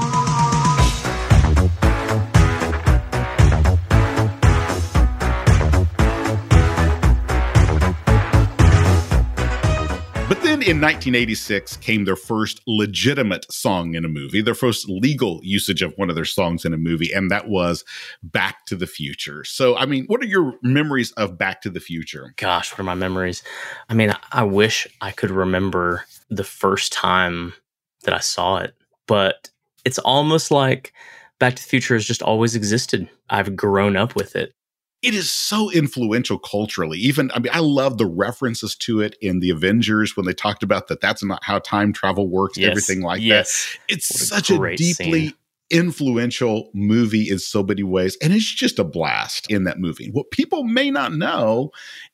[10.68, 15.94] In 1986 came their first legitimate song in a movie, their first legal usage of
[15.96, 17.86] one of their songs in a movie, and that was
[18.22, 19.44] Back to the Future.
[19.44, 22.34] So, I mean, what are your memories of Back to the Future?
[22.36, 23.42] Gosh, what are my memories?
[23.88, 27.54] I mean, I wish I could remember the first time
[28.02, 28.74] that I saw it,
[29.06, 29.48] but
[29.86, 30.92] it's almost like
[31.38, 33.08] Back to the Future has just always existed.
[33.30, 34.52] I've grown up with it.
[35.00, 36.98] It is so influential culturally.
[36.98, 40.62] Even, I mean, I love the references to it in the Avengers when they talked
[40.64, 42.70] about that that's not how time travel works, Yes.
[42.70, 43.76] everything like yes.
[43.88, 43.94] that.
[43.94, 45.34] It's What a such a great deeply scene.
[45.70, 48.16] influential movie in so many ways.
[48.22, 50.10] And it's just a blast in that movie.
[50.12, 51.70] What people may not know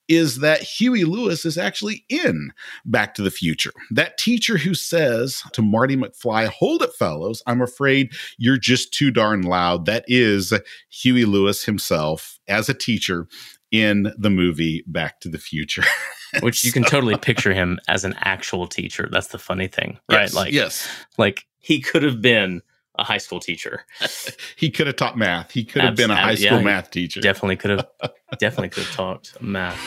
[0.08, 2.50] is that Huey Lewis is actually in
[2.84, 3.72] Back to the Future.
[3.90, 9.10] That teacher who says to Marty McFly, Hold it, fellows, I'm afraid you're just too
[9.10, 9.86] darn loud.
[9.86, 10.52] That is
[10.90, 13.28] Huey Lewis himself as a teacher
[13.70, 15.84] in the movie Back to the Future.
[16.40, 19.08] Which you can totally picture him as an actual teacher.
[19.10, 20.22] That's the funny thing, right?
[20.22, 20.88] Yes, like, yes.
[21.16, 22.60] like he could have been
[22.96, 23.84] a high school teacher.
[24.56, 25.50] He could have taught math.
[25.50, 27.20] He could have Abs- been a high school he math teacher.
[27.20, 27.86] Definitely could have,
[28.38, 29.78] definitely could have taught math.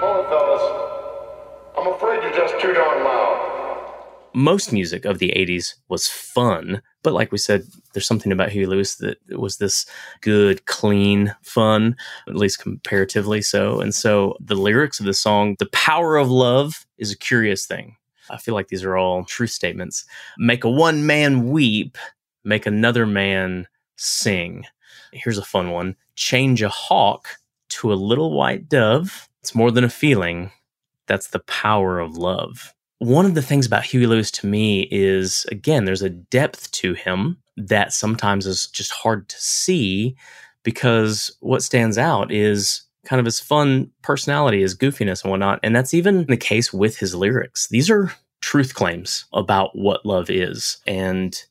[0.00, 0.64] Hold it, fellas.
[1.78, 3.36] I'm afraid you're just too darn loud.
[4.34, 8.66] most music of the 80s was fun but like we said there's something about huey
[8.66, 9.86] lewis that was this
[10.20, 11.96] good clean fun
[12.28, 13.80] at least comparatively so.
[13.80, 17.96] And so the lyrics of the song the power of love is a curious thing.
[18.28, 20.04] I feel like these are all truth statements.
[20.38, 21.98] Make a one man weep
[22.44, 24.64] make another man sing.
[25.12, 25.96] Here's a fun one.
[26.14, 27.28] Change a hawk
[27.70, 29.28] to a little white dove.
[29.40, 30.50] It's more than a feeling.
[31.06, 35.46] That's the power of love one of the things about Huey Lewis to me is
[35.50, 40.16] again, there's a depth to him that sometimes is just hard to see
[40.64, 45.60] because what stands out is kind of his fun personality, his goofiness and whatnot.
[45.62, 47.68] And that's even the case with his lyrics.
[47.68, 50.76] These are truth claims about what love is.
[50.86, 51.42] And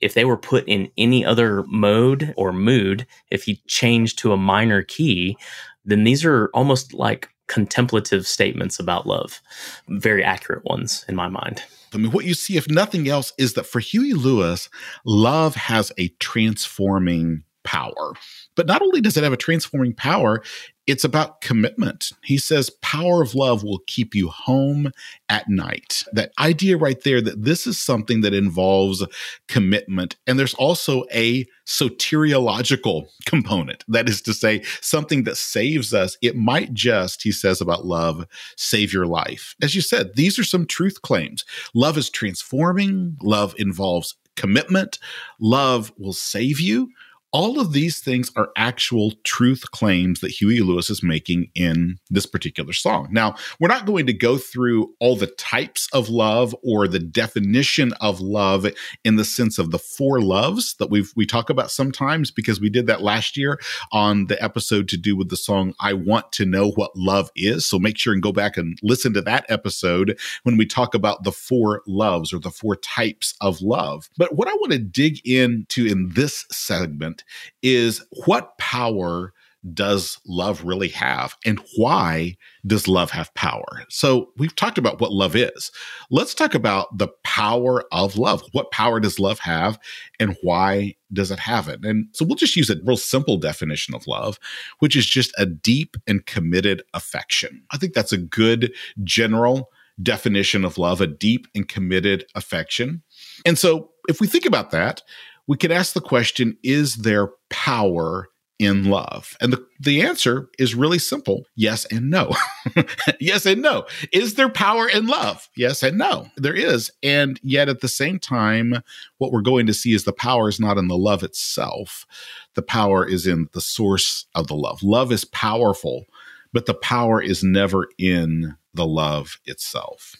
[0.00, 4.36] if they were put in any other mode or mood, if he changed to a
[4.36, 5.36] minor key,
[5.84, 9.40] then these are almost like contemplative statements about love.
[9.88, 11.62] Very accurate ones in my mind.
[11.94, 14.68] I mean, what you see, if nothing else, is that for Huey Lewis,
[15.04, 18.12] love has a transforming power.
[18.54, 20.42] But not only does it have a transforming power,
[20.86, 22.12] it's about commitment.
[22.22, 24.92] He says, power of love will keep you home
[25.28, 26.04] at night.
[26.12, 29.04] That idea right there that this is something that involves
[29.48, 30.16] commitment.
[30.26, 33.84] And there's also a soteriological component.
[33.88, 36.16] That is to say, something that saves us.
[36.22, 39.56] It might just, he says about love, save your life.
[39.60, 41.44] As you said, these are some truth claims.
[41.74, 44.98] Love is transforming, love involves commitment,
[45.40, 46.90] love will save you
[47.36, 52.24] all of these things are actual truth claims that Huey Lewis is making in this
[52.24, 53.08] particular song.
[53.10, 57.92] Now, we're not going to go through all the types of love or the definition
[58.00, 58.66] of love
[59.04, 62.70] in the sense of the four loves that we've we talk about sometimes because we
[62.70, 63.60] did that last year
[63.92, 67.66] on the episode to do with the song I want to know what love is.
[67.66, 71.24] So make sure and go back and listen to that episode when we talk about
[71.24, 74.08] the four loves or the four types of love.
[74.16, 77.24] But what I want to dig into in this segment
[77.62, 79.32] is what power
[79.74, 82.36] does love really have and why
[82.66, 83.84] does love have power?
[83.88, 85.72] So we've talked about what love is.
[86.10, 88.42] Let's talk about the power of love.
[88.52, 89.78] What power does love have
[90.20, 91.84] and why does it have it?
[91.84, 94.38] And so we'll just use a real simple definition of love,
[94.78, 97.62] which is just a deep and committed affection.
[97.70, 99.70] I think that's a good general
[100.02, 103.02] definition of love, a deep and committed affection.
[103.44, 105.02] And so if we think about that,
[105.46, 108.28] we could ask the question Is there power
[108.58, 109.36] in love?
[109.40, 112.32] And the, the answer is really simple yes and no.
[113.20, 113.86] yes and no.
[114.12, 115.48] Is there power in love?
[115.56, 116.28] Yes and no.
[116.36, 116.90] There is.
[117.02, 118.82] And yet at the same time,
[119.18, 122.06] what we're going to see is the power is not in the love itself,
[122.54, 124.82] the power is in the source of the love.
[124.82, 126.06] Love is powerful,
[126.52, 130.14] but the power is never in the love itself.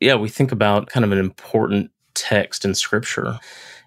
[0.00, 3.38] Yeah, we think about kind of an important text in scripture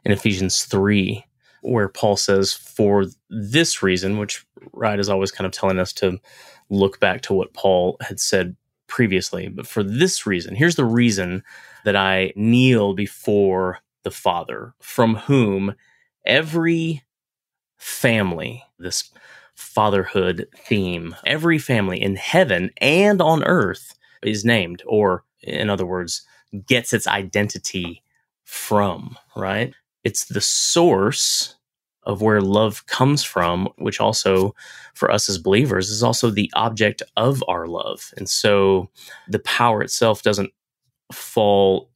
[0.04, 1.24] in Ephesians 3,
[1.62, 6.20] where Paul says, For this reason, which Wright is always kind of telling us to
[6.70, 8.56] look back to what Paul had said
[8.88, 11.44] previously, but for this reason, here's the reason
[11.86, 15.76] that I kneel before the Father, from whom
[16.26, 17.04] every
[17.78, 19.12] family, this
[19.56, 23.94] fatherhood theme, every family in heaven and on earth
[24.24, 26.24] is named, or in other words,
[26.66, 28.04] gets its identity
[28.44, 29.74] from, right?
[30.04, 31.56] It's the source
[32.04, 34.56] of where love comes from, which also
[34.96, 38.12] for us as believers is also the object of our love.
[38.18, 38.90] And so
[39.28, 40.52] the power itself doesn't
[41.14, 41.92] fall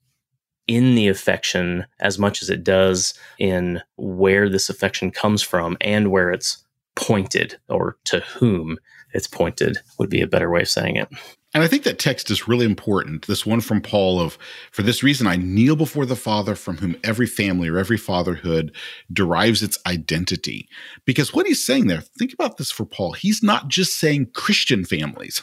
[0.68, 6.12] in the affection as much as it does in where this affection comes from and
[6.12, 6.64] where it's
[6.96, 8.78] pointed or to whom
[9.14, 11.08] it's pointed would be a better way of saying it.
[11.56, 13.28] And I think that text is really important.
[13.28, 14.38] This one from Paul of,
[14.74, 18.76] for this reason, I kneel before the Father from whom every family or every fatherhood
[19.14, 20.68] derives its identity.
[21.06, 23.14] Because what he's saying there, think about this for Paul.
[23.14, 25.42] He's not just saying Christian families.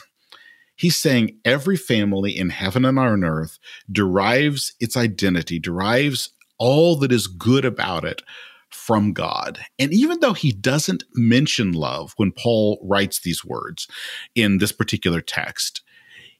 [0.75, 3.57] He's saying every family in heaven and on earth
[3.91, 8.21] derives its identity, derives all that is good about it
[8.69, 9.65] from God.
[9.79, 13.87] And even though he doesn't mention love when Paul writes these words
[14.35, 15.81] in this particular text,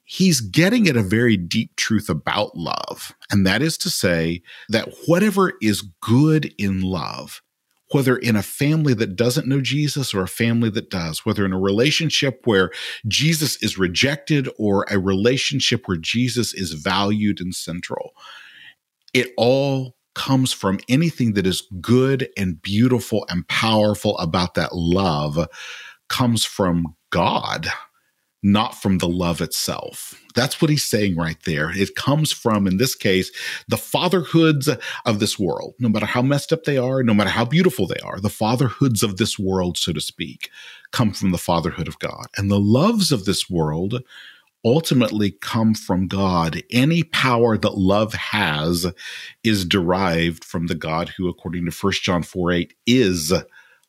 [0.05, 3.15] he's getting at a very deep truth about love.
[3.31, 7.41] And that is to say that whatever is good in love,
[7.91, 11.53] whether in a family that doesn't know Jesus or a family that does, whether in
[11.53, 12.71] a relationship where
[13.07, 18.13] Jesus is rejected or a relationship where Jesus is valued and central,
[19.13, 25.47] it all comes from anything that is good and beautiful and powerful about that love
[26.09, 27.67] comes from God
[28.43, 30.21] not from the love itself.
[30.35, 31.71] That's what he's saying right there.
[31.73, 33.31] It comes from, in this case,
[33.69, 34.69] the fatherhoods
[35.05, 35.75] of this world.
[35.79, 39.01] No matter how messed up they are, no matter how beautiful they are, the fatherhoods
[39.01, 40.49] of this world, so to speak,
[40.91, 42.27] come from the fatherhood of God.
[42.37, 44.03] And the loves of this world
[44.65, 46.61] ultimately come from God.
[46.71, 48.91] Any power that love has
[49.43, 53.33] is derived from the God who, according to 1 John 4 8, is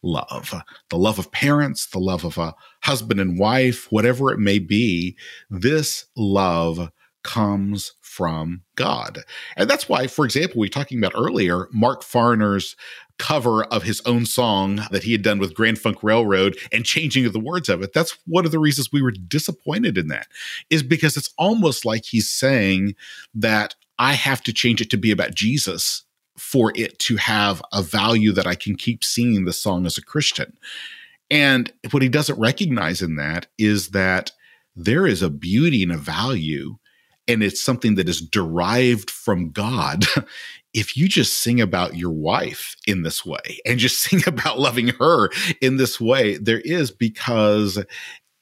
[0.05, 0.55] love
[0.91, 5.17] the love of parents, the love of a husband and wife, whatever it may be.
[5.51, 6.91] This love
[7.23, 9.21] comes from God.
[9.57, 12.77] And that's why, for example, we were talking about earlier, Mark Farner's
[13.19, 17.25] cover of his own song that he had done with Grand Funk Railroad and changing
[17.25, 17.93] of the words of it.
[17.93, 20.27] That's one of the reasons we were disappointed in that,
[20.69, 22.95] is because it's almost like he's saying
[23.35, 26.03] that I have to change it to be about Jesus
[26.37, 30.05] for it to have a value that I can keep singing the song as a
[30.05, 30.57] Christian.
[31.31, 34.33] And what he doesn't recognize in that is that
[34.77, 36.77] there is a beauty and a value,
[37.29, 40.05] and it's something that is derived from God.
[40.75, 44.89] if you just sing about your wife in this way and just sing about loving
[44.89, 45.31] her
[45.61, 47.83] in this way, there is because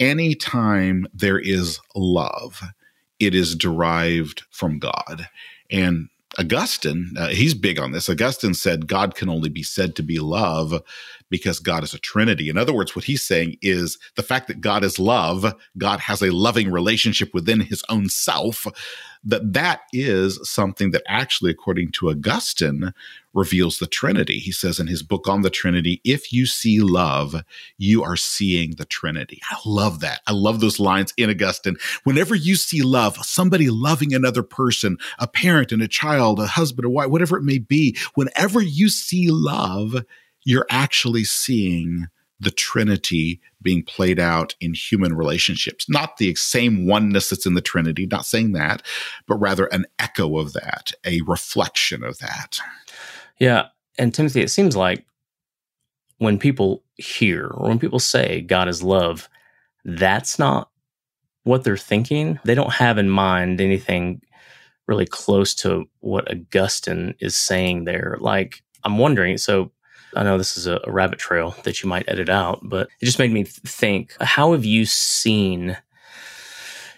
[0.01, 2.63] anytime there is love,
[3.21, 5.29] it is derived from God.
[5.71, 6.09] And
[6.39, 8.09] Augustine, uh, he's big on this.
[8.09, 10.83] Augustine said God can only be said to be love
[11.29, 12.49] because God is a trinity.
[12.49, 16.23] In other words, what he's saying is the fact that God is love, God has
[16.23, 18.67] a loving relationship within his own self,
[19.25, 22.93] that that is something that actually, according to Augustine,
[23.35, 24.39] reveals the Trinity.
[24.39, 27.37] He says in his book on the Trinity, if you see love,
[27.79, 29.41] you are seeing the Trinity.
[29.51, 30.21] I love that.
[30.27, 31.77] I love those lines in Augustine.
[32.05, 36.85] Whenever you see love, somebody loving another person, a parent and a child, a husband,
[36.85, 40.05] a wife, whatever it may be, whenever you see love,
[40.45, 42.09] you're actually seeing
[42.43, 45.89] the Trinity being played out in human relationships.
[45.89, 48.83] Not the same oneness that's in the Trinity, not saying that,
[49.29, 52.59] but rather an echo of that, a reflection of that.
[53.39, 53.67] Yeah.
[53.97, 55.07] And Timothy, it seems like
[56.19, 59.29] when people hear or when people say God is love,
[59.85, 60.69] that's not
[61.45, 62.41] what they're thinking.
[62.45, 64.21] They don't have in mind anything
[64.89, 68.17] really close to what Augustine is saying there.
[68.19, 69.71] Like, I'm wondering, so
[70.15, 73.19] I know this is a, rabbit trail that you might edit out, but it just
[73.19, 75.77] made me think how have you seen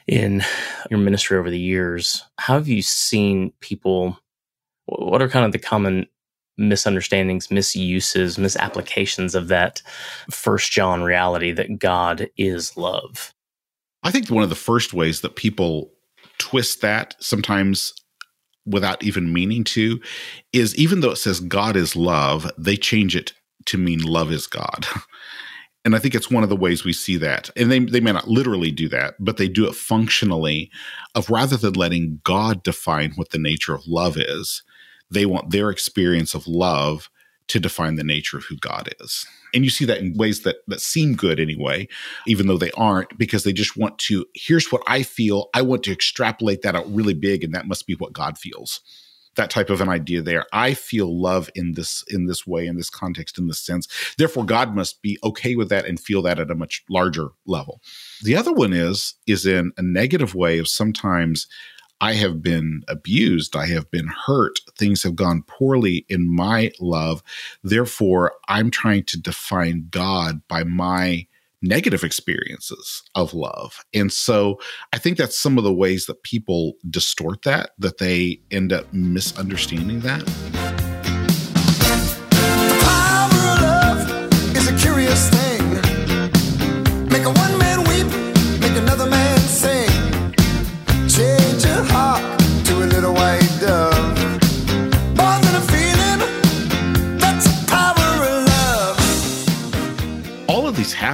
[0.06, 0.42] in
[0.90, 4.18] your ministry over the years, how have you seen people?
[4.86, 6.06] What are kind of the common
[6.56, 9.82] misunderstandings, misuses, misapplications of that
[10.30, 13.32] First John reality that God is love?
[14.02, 15.90] I think one of the first ways that people
[16.38, 17.94] twist that sometimes
[18.66, 20.00] without even meaning to
[20.52, 23.32] is even though it says God is love, they change it
[23.66, 24.86] to mean love is God.
[25.86, 27.50] And I think it's one of the ways we see that.
[27.56, 30.70] And they, they may not literally do that, but they do it functionally
[31.14, 34.62] of rather than letting God define what the nature of love is,
[35.10, 37.10] they want their experience of love
[37.49, 39.26] to define the nature of who God is.
[39.53, 41.88] And you see that in ways that that seem good anyway,
[42.26, 45.49] even though they aren't, because they just want to, here's what I feel.
[45.55, 48.80] I want to extrapolate that out really big, and that must be what God feels
[49.36, 52.76] that type of an idea there i feel love in this in this way in
[52.76, 56.38] this context in this sense therefore god must be okay with that and feel that
[56.38, 57.80] at a much larger level
[58.22, 61.47] the other one is is in a negative way of sometimes
[62.05, 63.57] I have been abused.
[63.57, 64.61] I have been hurt.
[64.76, 67.22] Things have gone poorly in my love.
[67.62, 71.26] Therefore, I'm trying to define God by my
[71.62, 73.82] negative experiences of love.
[73.94, 74.61] And so
[74.92, 78.92] I think that's some of the ways that people distort that, that they end up
[78.92, 80.84] misunderstanding that.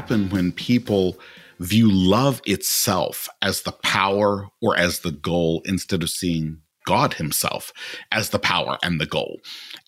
[0.00, 1.18] Happen when people
[1.58, 7.70] view love itself as the power or as the goal instead of seeing God Himself
[8.10, 9.40] as the power and the goal.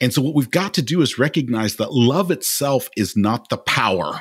[0.03, 3.57] And so, what we've got to do is recognize that love itself is not the
[3.57, 4.21] power.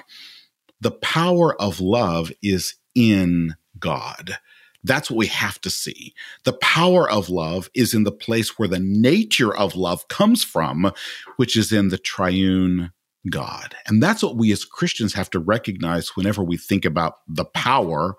[0.79, 4.37] The power of love is in God.
[4.85, 6.13] That's what we have to see.
[6.45, 10.93] The power of love is in the place where the nature of love comes from,
[11.35, 12.93] which is in the triune
[13.29, 13.75] God.
[13.87, 18.15] And that's what we as Christians have to recognize whenever we think about the power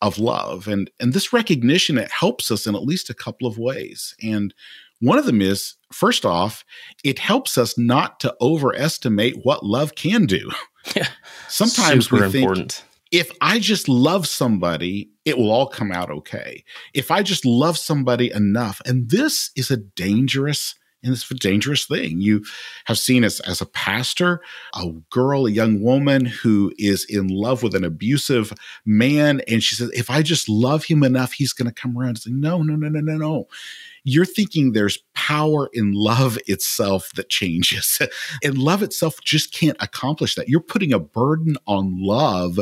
[0.00, 0.66] of love.
[0.66, 4.16] And, and this recognition, it helps us in at least a couple of ways.
[4.22, 4.52] And
[4.98, 6.64] one of them is, first off,
[7.04, 10.50] it helps us not to overestimate what love can do.
[10.96, 11.06] Yeah.
[11.46, 12.84] Sometimes Super we think important.
[13.12, 16.64] if I just love somebody, it will all come out okay.
[16.92, 21.84] If I just love somebody enough, and this is a dangerous and it's a dangerous
[21.84, 22.20] thing.
[22.20, 22.44] You
[22.84, 24.40] have seen as, as a pastor,
[24.74, 28.52] a girl, a young woman who is in love with an abusive
[28.84, 32.10] man, and she says, if I just love him enough, he's going to come around
[32.10, 33.48] and say, no, no, no, no, no, no.
[34.04, 38.00] You're thinking there's power in love itself that changes.
[38.44, 40.48] and love itself just can't accomplish that.
[40.48, 42.58] You're putting a burden on love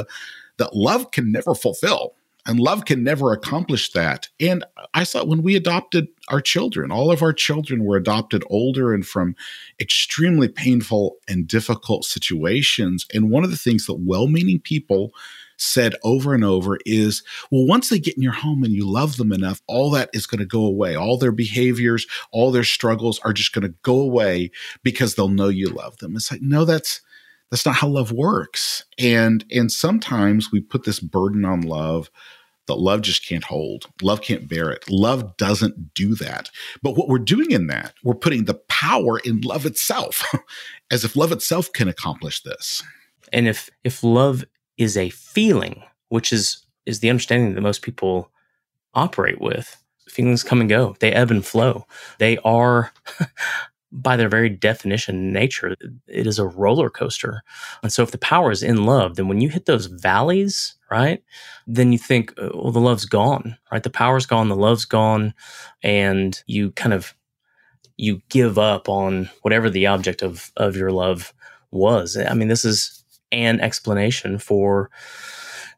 [0.59, 2.14] that love can never fulfill.
[2.47, 4.28] And love can never accomplish that.
[4.38, 4.64] And
[4.95, 9.07] I saw when we adopted our children, all of our children were adopted older and
[9.07, 9.36] from
[9.80, 13.07] extremely painful and difficult situations.
[13.12, 15.12] And one of the things that well meaning people
[15.61, 19.18] said over and over is well, once they get in your home and you love
[19.18, 20.97] them enough, all that is going to go away.
[20.97, 24.51] All their behaviors, all their struggles are just going to go away
[24.82, 26.16] because they'll know you love them.
[26.16, 27.03] It's like, no, that's
[27.51, 28.84] that's not how love works.
[28.98, 32.11] And and sometimes we put this burden on love
[32.66, 33.86] that love just can't hold.
[34.01, 34.88] Love can't bear it.
[34.88, 36.51] Love doesn't do that.
[36.82, 40.24] But what we're doing in that, we're putting the power in love itself,
[40.90, 42.82] as if love itself can accomplish this.
[43.32, 44.44] And if if love
[44.78, 48.30] is a feeling, which is is the understanding that most people
[48.94, 50.96] operate with, feelings come and go.
[51.01, 51.86] They ebb and flow.
[52.18, 52.92] They are
[53.93, 55.76] by their very definition nature,
[56.07, 57.43] it is a roller coaster.
[57.82, 61.22] And so if the power is in love, then when you hit those valleys, right,
[61.66, 63.82] then you think, uh, well, the love's gone, right?
[63.82, 65.34] The power's gone, the love's gone,
[65.82, 67.14] and you kind of
[67.97, 71.34] you give up on whatever the object of of your love
[71.70, 72.16] was.
[72.16, 74.91] I mean, this is an explanation for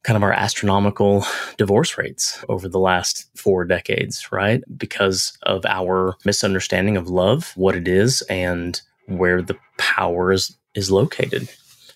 [0.02, 1.24] kind of our astronomical
[1.58, 4.62] divorce rates over the last four decades, right?
[4.76, 10.90] Because of our misunderstanding of love, what it is, and where the power is, is
[10.90, 11.48] located.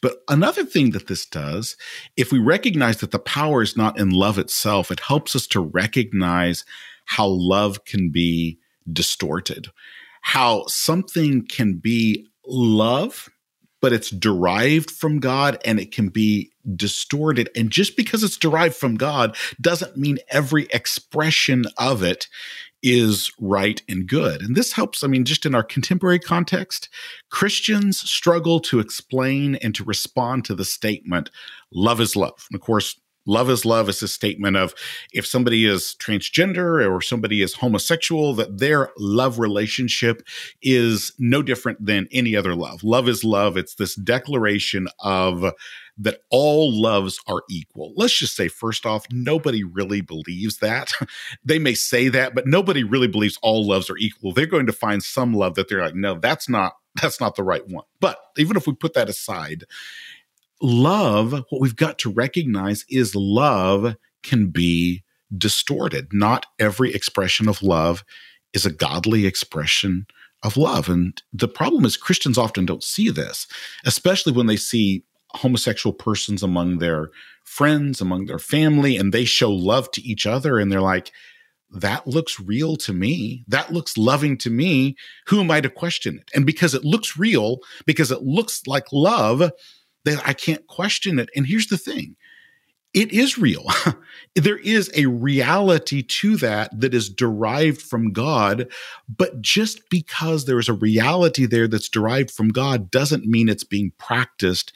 [0.03, 1.77] But another thing that this does,
[2.17, 5.61] if we recognize that the power is not in love itself, it helps us to
[5.61, 6.65] recognize
[7.07, 8.59] how love can be
[8.93, 9.69] distorted,
[10.23, 13.29] how something can be love
[13.81, 17.51] but it's derived from God and it can be distorted.
[17.55, 22.29] And just because it's derived from God doesn't mean every expression of it
[22.83, 24.43] is right and good.
[24.43, 26.89] And this helps, I mean, just in our contemporary context,
[27.31, 31.31] Christians struggle to explain and to respond to the statement,
[31.73, 32.47] love is love.
[32.51, 34.75] And of course, love is love is a statement of
[35.13, 40.23] if somebody is transgender or somebody is homosexual that their love relationship
[40.63, 42.83] is no different than any other love.
[42.83, 43.57] Love is love.
[43.57, 45.53] It's this declaration of
[45.99, 47.93] that all loves are equal.
[47.97, 50.93] Let's just say first off nobody really believes that.
[51.45, 54.33] They may say that but nobody really believes all loves are equal.
[54.33, 57.43] They're going to find some love that they're like no that's not that's not the
[57.43, 57.85] right one.
[58.01, 59.65] But even if we put that aside
[60.61, 65.03] love, what we've got to recognize is love can be
[65.37, 66.09] distorted.
[66.13, 68.05] Not every expression of love
[68.53, 70.07] is a godly expression
[70.43, 70.89] of love.
[70.89, 73.47] And the problem is Christians often don't see this,
[73.85, 77.11] especially when they see homosexual persons among their
[77.45, 80.59] friends, among their family, and they show love to each other.
[80.59, 81.13] And they're like,
[81.71, 83.45] that looks real to me.
[83.49, 84.97] That looks loving to me.
[85.27, 86.31] Who am I to question it?
[86.35, 89.51] And because it looks real, because it looks like love,
[90.07, 91.29] that I can't question it.
[91.37, 92.17] And here's the thing
[92.95, 93.67] it is real.
[94.35, 98.73] there is a reality to that that is derived from God.
[99.15, 103.65] But just because there is a reality there that's derived from God doesn't mean it's
[103.65, 104.73] being practiced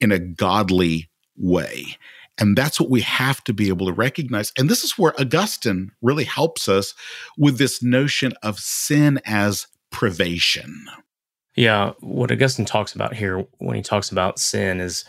[0.00, 1.96] in a godly way.
[2.38, 4.52] And that's what we have to be able to recognize.
[4.58, 6.94] And this is where Augustine really helps us
[7.38, 10.86] with this notion of sin as privation.
[11.60, 15.04] Yeah, what Augustine talks about here when he talks about sin is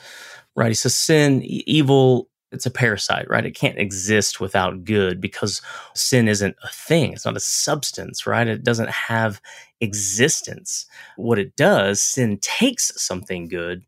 [0.56, 0.70] right.
[0.70, 3.46] He says sin, evil, it's a parasite, right?
[3.48, 5.62] It can't exist without good because
[5.96, 7.14] sin isn't a thing.
[7.14, 8.48] It's not a substance, right?
[8.48, 9.42] It doesn't have
[9.82, 10.88] existence.
[11.18, 13.86] What it does, sin takes something good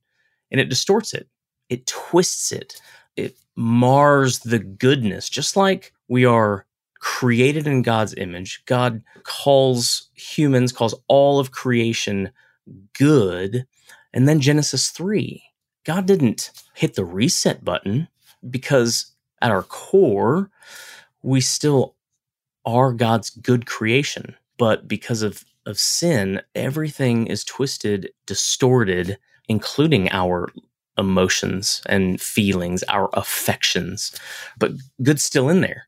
[0.52, 1.30] and it distorts it.
[1.70, 2.82] It twists it
[3.18, 6.66] it mars the goodness, just like we are
[7.00, 8.64] created in God's image.
[8.68, 12.32] God calls humans, calls all of creation
[12.98, 13.66] good.
[14.14, 15.44] And then Genesis 3,
[15.86, 18.08] God didn't hit the reset button
[18.50, 20.50] because at our core,
[21.22, 21.96] we still
[22.66, 24.36] are God's good creation.
[24.58, 29.18] But because of, of sin, everything is twisted, distorted,
[29.50, 30.50] including our
[30.98, 34.18] emotions and feelings, our affections.
[34.58, 35.88] But good's still in there.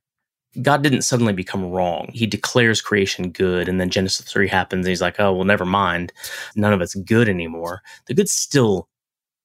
[0.61, 2.09] God didn't suddenly become wrong.
[2.13, 5.65] He declares creation good, and then Genesis 3 happens, and he's like, oh, well, never
[5.65, 6.13] mind.
[6.55, 7.81] None of it's good anymore.
[8.07, 8.87] The good's still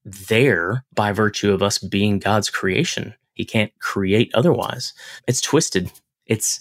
[0.05, 3.15] there by virtue of us being God's creation.
[3.35, 4.93] He can't create otherwise.
[5.27, 5.91] It's twisted.
[6.27, 6.61] It's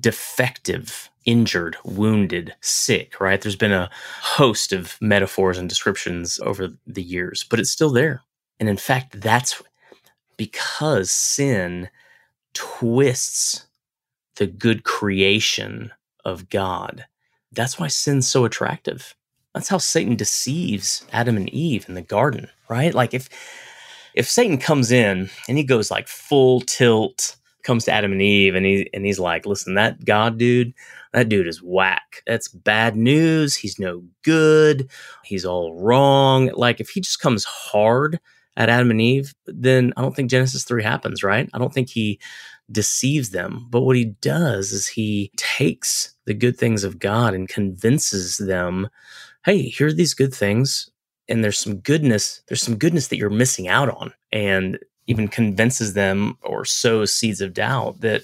[0.00, 3.40] defective, injured, wounded, sick, right?
[3.40, 8.22] There's been a host of metaphors and descriptions over the years, but it's still there.
[8.58, 9.62] And in fact, that's
[10.36, 11.88] because sin
[12.54, 13.66] twists
[14.36, 15.92] the good creation
[16.24, 17.06] of God.
[17.52, 19.14] That's why sin's so attractive.
[19.54, 22.92] That's how Satan deceives Adam and Eve in the garden, right?
[22.92, 23.28] Like if
[24.14, 28.54] if Satan comes in and he goes like full tilt, comes to Adam and Eve
[28.54, 30.74] and he and he's like, "Listen, that God dude,
[31.12, 32.22] that dude is whack.
[32.26, 33.56] That's bad news.
[33.56, 34.90] He's no good.
[35.24, 38.20] He's all wrong." Like if he just comes hard
[38.56, 41.48] at Adam and Eve, then I don't think Genesis 3 happens, right?
[41.52, 42.20] I don't think he
[42.70, 43.66] deceives them.
[43.70, 48.88] But what he does is he takes the good things of God and convinces them,
[49.44, 50.88] hey, here are these good things.
[51.28, 54.12] And there's some goodness, there's some goodness that you're missing out on.
[54.32, 58.22] And even convinces them or sows seeds of doubt that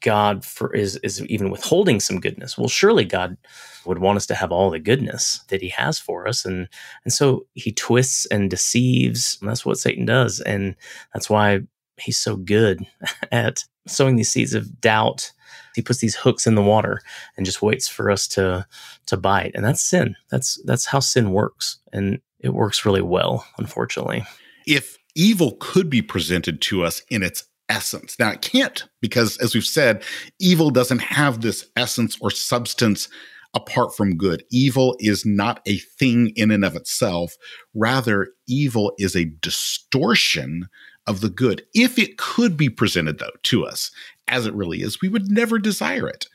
[0.00, 2.56] God for is is even withholding some goodness.
[2.56, 3.36] Well, surely God
[3.84, 6.44] would want us to have all the goodness that he has for us.
[6.44, 6.68] And
[7.04, 9.38] and so he twists and deceives.
[9.40, 10.40] And that's what Satan does.
[10.40, 10.76] And
[11.14, 11.60] that's why
[11.96, 12.86] he's so good
[13.32, 15.32] at sowing these seeds of doubt.
[15.74, 17.00] He puts these hooks in the water
[17.36, 18.66] and just waits for us to
[19.06, 19.52] to bite.
[19.54, 20.16] And that's sin.
[20.30, 21.78] That's that's how sin works.
[21.92, 24.24] And it works really well, unfortunately.
[24.66, 28.18] If evil could be presented to us in its essence.
[28.18, 30.02] Now it can't because as we've said,
[30.38, 33.08] evil doesn't have this essence or substance
[33.54, 34.44] apart from good.
[34.50, 37.36] Evil is not a thing in and of itself.
[37.74, 40.68] Rather, evil is a distortion
[41.08, 41.64] of the good.
[41.74, 43.90] If it could be presented, though, to us
[44.28, 46.26] as it really is, we would never desire it.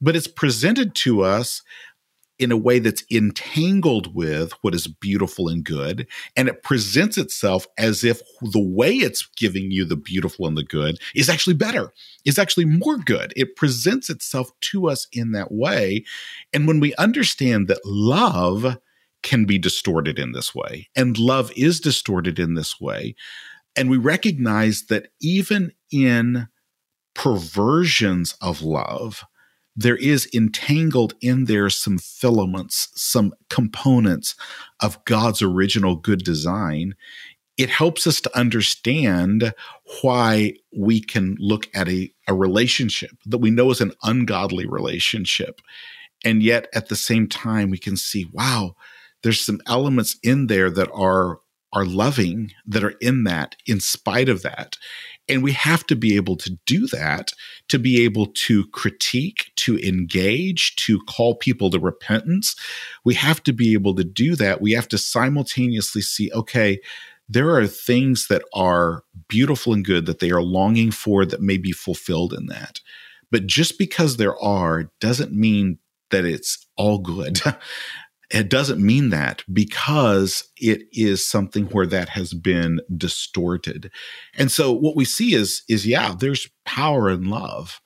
[0.00, 1.62] But it's presented to us
[2.38, 6.08] in a way that's entangled with what is beautiful and good.
[6.36, 10.64] And it presents itself as if the way it's giving you the beautiful and the
[10.64, 11.92] good is actually better,
[12.24, 13.32] is actually more good.
[13.36, 16.04] It presents itself to us in that way.
[16.52, 18.78] And when we understand that love
[19.22, 23.14] can be distorted in this way, and love is distorted in this way,
[23.76, 26.48] and we recognize that even in
[27.14, 29.24] perversions of love,
[29.74, 34.34] there is entangled in there some filaments, some components
[34.80, 36.94] of God's original good design.
[37.56, 39.54] It helps us to understand
[40.02, 45.60] why we can look at a, a relationship that we know is an ungodly relationship.
[46.24, 48.74] And yet at the same time, we can see, wow,
[49.22, 51.40] there's some elements in there that are
[51.72, 54.76] are loving that are in that in spite of that
[55.28, 57.32] and we have to be able to do that
[57.68, 62.56] to be able to critique, to engage, to call people to repentance.
[63.04, 64.60] We have to be able to do that.
[64.60, 66.80] We have to simultaneously see, okay,
[67.28, 71.56] there are things that are beautiful and good that they are longing for that may
[71.56, 72.80] be fulfilled in that.
[73.30, 75.78] But just because there are doesn't mean
[76.10, 77.40] that it's all good.
[78.32, 83.90] It doesn't mean that because it is something where that has been distorted.
[84.34, 87.80] And so what we see is is yeah, there's power in love.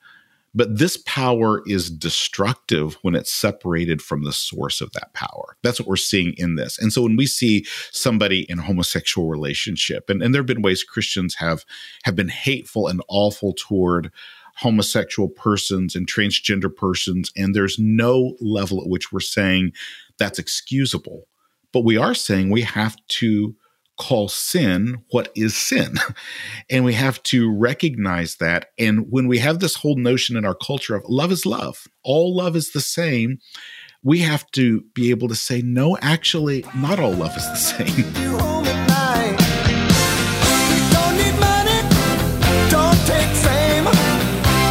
[0.55, 5.55] But this power is destructive when it's separated from the source of that power.
[5.61, 6.79] That's what we're seeing in this.
[6.79, 10.63] And so when we see somebody in a homosexual relationship, and, and there have been
[10.63, 11.63] ways Christians have
[12.05, 14.11] have been hateful and awful toward
[14.55, 19.73] homosexual persons and transgender persons, and there's no level at which we're saying
[20.17, 21.27] that's excusable.
[21.73, 23.55] But we are saying we have to
[23.97, 25.95] call sin what is sin.
[26.69, 28.67] and we have to recognize that.
[28.77, 32.35] And when we have this whole notion in our culture of love is love, all
[32.35, 33.39] love is the same,
[34.03, 37.87] we have to be able to say, no, actually, not all love is the same.
[38.21, 39.37] You home at night.
[40.93, 41.81] Don't need money.
[42.69, 43.85] Don't take fame.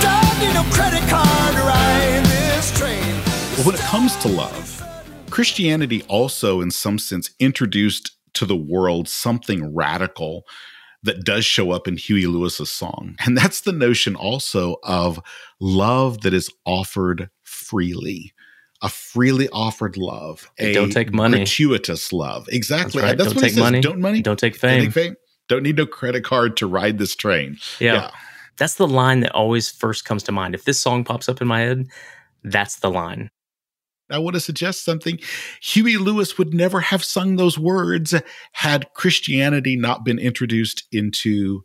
[0.01, 3.21] Don't need no credit card to ride this train.
[3.57, 4.76] But when it comes to love,
[5.37, 10.45] Christianity also, in some sense, introduced to the world something radical
[11.03, 13.17] that does show up in Huey Lewis's song.
[13.27, 15.21] And that's the notion also of
[15.61, 18.33] love that is offered freely.
[18.81, 20.51] A freely offered love.
[20.59, 21.41] A don't take money.
[21.41, 22.49] Gratuitous love.
[22.51, 23.03] Exactly.
[23.03, 23.19] That's right.
[23.19, 23.63] That's Don't what he take says.
[23.63, 23.81] money.
[23.83, 24.23] Don't money.
[24.23, 25.17] Don't take Don't take fame.
[25.51, 27.59] Don't need no credit card to ride this train.
[27.79, 28.11] Yeah.
[28.57, 30.55] That's the line that always first comes to mind.
[30.55, 31.89] If this song pops up in my head,
[32.43, 33.29] that's the line.
[34.11, 35.19] I want to suggest something.
[35.61, 38.15] Huey Lewis would never have sung those words
[38.53, 41.65] had Christianity not been introduced into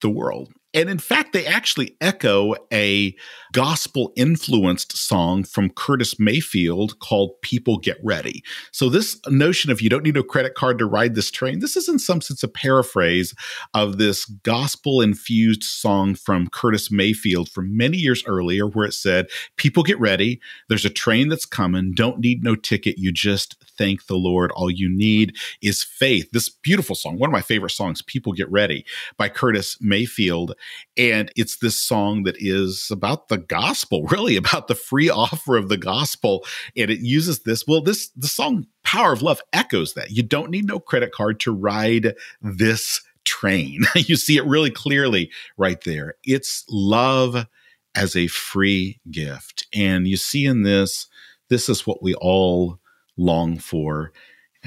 [0.00, 0.52] the world.
[0.74, 3.16] And in fact, they actually echo a
[3.52, 8.42] gospel influenced song from Curtis Mayfield called People Get Ready.
[8.72, 11.76] So, this notion of you don't need a credit card to ride this train, this
[11.76, 13.34] is in some sense a paraphrase
[13.74, 19.26] of this gospel infused song from Curtis Mayfield from many years earlier, where it said,
[19.56, 20.40] People get ready.
[20.68, 21.92] There's a train that's coming.
[21.94, 22.98] Don't need no ticket.
[22.98, 24.50] You just thank the Lord.
[24.52, 26.28] All you need is faith.
[26.32, 28.84] This beautiful song, one of my favorite songs, People Get Ready
[29.16, 30.54] by Curtis Mayfield.
[30.96, 35.68] And it's this song that is about the gospel, really about the free offer of
[35.68, 36.44] the gospel.
[36.76, 37.66] And it uses this.
[37.66, 40.10] Well, this, the song Power of Love echoes that.
[40.10, 43.82] You don't need no credit card to ride this train.
[43.94, 46.14] you see it really clearly right there.
[46.24, 47.46] It's love
[47.94, 49.66] as a free gift.
[49.74, 51.06] And you see in this,
[51.48, 52.78] this is what we all
[53.16, 54.12] long for.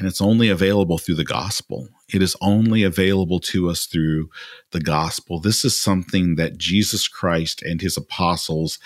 [0.02, 1.88] And it's only available through the gospel.
[2.12, 4.32] It is only available to us through
[4.72, 5.40] the gospel.
[5.40, 8.80] This is something that Jesus Christ and his apostles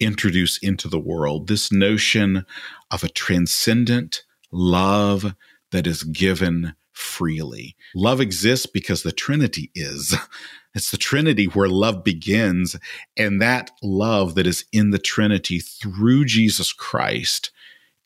[0.00, 1.46] introduce into the world.
[1.46, 2.44] This notion
[2.90, 5.36] of a transcendent love
[5.70, 7.76] that is given freely.
[7.94, 10.16] Love exists because the Trinity is.
[10.74, 12.76] It's the Trinity where love begins.
[13.16, 17.50] And that love that is in the Trinity through Jesus Christ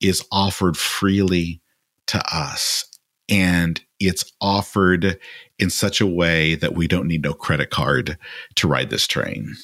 [0.01, 1.63] is offered freely
[2.11, 2.85] to us.
[3.29, 5.19] And it's offered
[5.59, 8.19] in such a way that we don't need no credit card
[8.57, 9.55] to ride this train.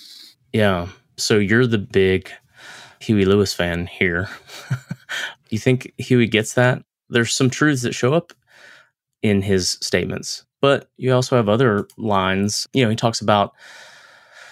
[0.53, 0.89] Yeah.
[1.17, 2.31] So you're the big
[3.01, 4.29] Huey Lewis fan here.
[5.51, 6.83] you think Huey gets that?
[7.09, 8.33] There's some truths that show up
[9.23, 12.67] in his statements, but you also have other lines.
[12.73, 13.53] You know, he talks about,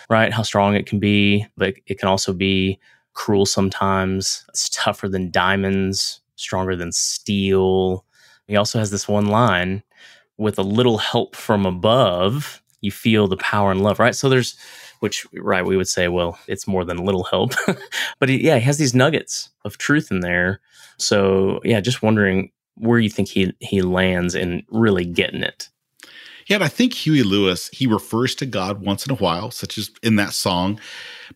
[0.09, 2.78] right, how strong it can be, but it can also be
[3.12, 4.45] cruel sometimes.
[4.49, 8.05] It's tougher than diamonds, stronger than steel.
[8.47, 9.82] He also has this one line
[10.37, 14.14] with a little help from above, you feel the power and love, right?
[14.14, 14.57] So there's,
[15.01, 17.53] which, right, we would say, well, it's more than a little help.
[18.18, 20.61] but he, yeah, he has these nuggets of truth in there.
[20.99, 25.68] So yeah, just wondering where you think he, he lands in really getting it.
[26.47, 29.90] Yeah, I think Huey Lewis, he refers to God once in a while, such as
[30.03, 30.78] in that song.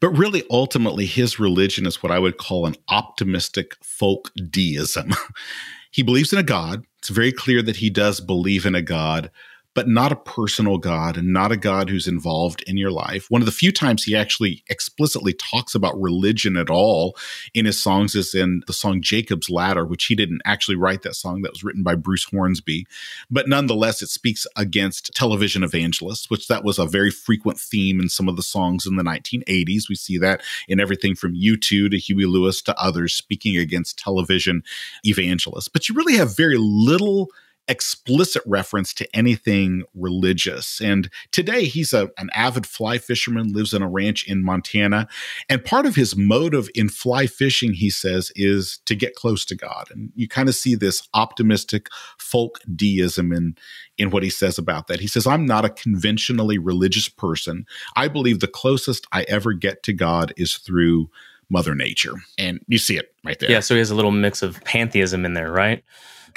[0.00, 5.12] But really, ultimately, his religion is what I would call an optimistic folk deism.
[5.90, 6.84] he believes in a God.
[6.98, 9.30] It's very clear that he does believe in a God,
[9.78, 13.30] but not a personal God and not a God who's involved in your life.
[13.30, 17.16] One of the few times he actually explicitly talks about religion at all
[17.54, 21.14] in his songs is in the song Jacob's Ladder, which he didn't actually write that
[21.14, 21.42] song.
[21.42, 22.88] That was written by Bruce Hornsby.
[23.30, 28.08] But nonetheless, it speaks against television evangelists, which that was a very frequent theme in
[28.08, 29.88] some of the songs in the 1980s.
[29.88, 34.64] We see that in everything from U2 to Huey Lewis to others speaking against television
[35.04, 35.68] evangelists.
[35.68, 37.30] But you really have very little
[37.68, 40.80] explicit reference to anything religious.
[40.80, 45.06] And today he's a, an avid fly fisherman, lives in a ranch in Montana.
[45.48, 49.54] And part of his motive in fly fishing, he says, is to get close to
[49.54, 49.88] God.
[49.90, 51.88] And you kind of see this optimistic
[52.18, 53.56] folk deism in,
[53.98, 55.00] in what he says about that.
[55.00, 57.66] He says, I'm not a conventionally religious person.
[57.96, 61.10] I believe the closest I ever get to God is through
[61.50, 62.14] Mother Nature.
[62.38, 63.50] And you see it right there.
[63.50, 63.60] Yeah.
[63.60, 65.82] So he has a little mix of pantheism in there, right?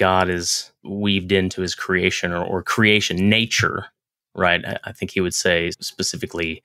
[0.01, 3.85] God is weaved into his creation or, or creation, nature,
[4.33, 4.65] right?
[4.65, 6.63] I, I think he would say specifically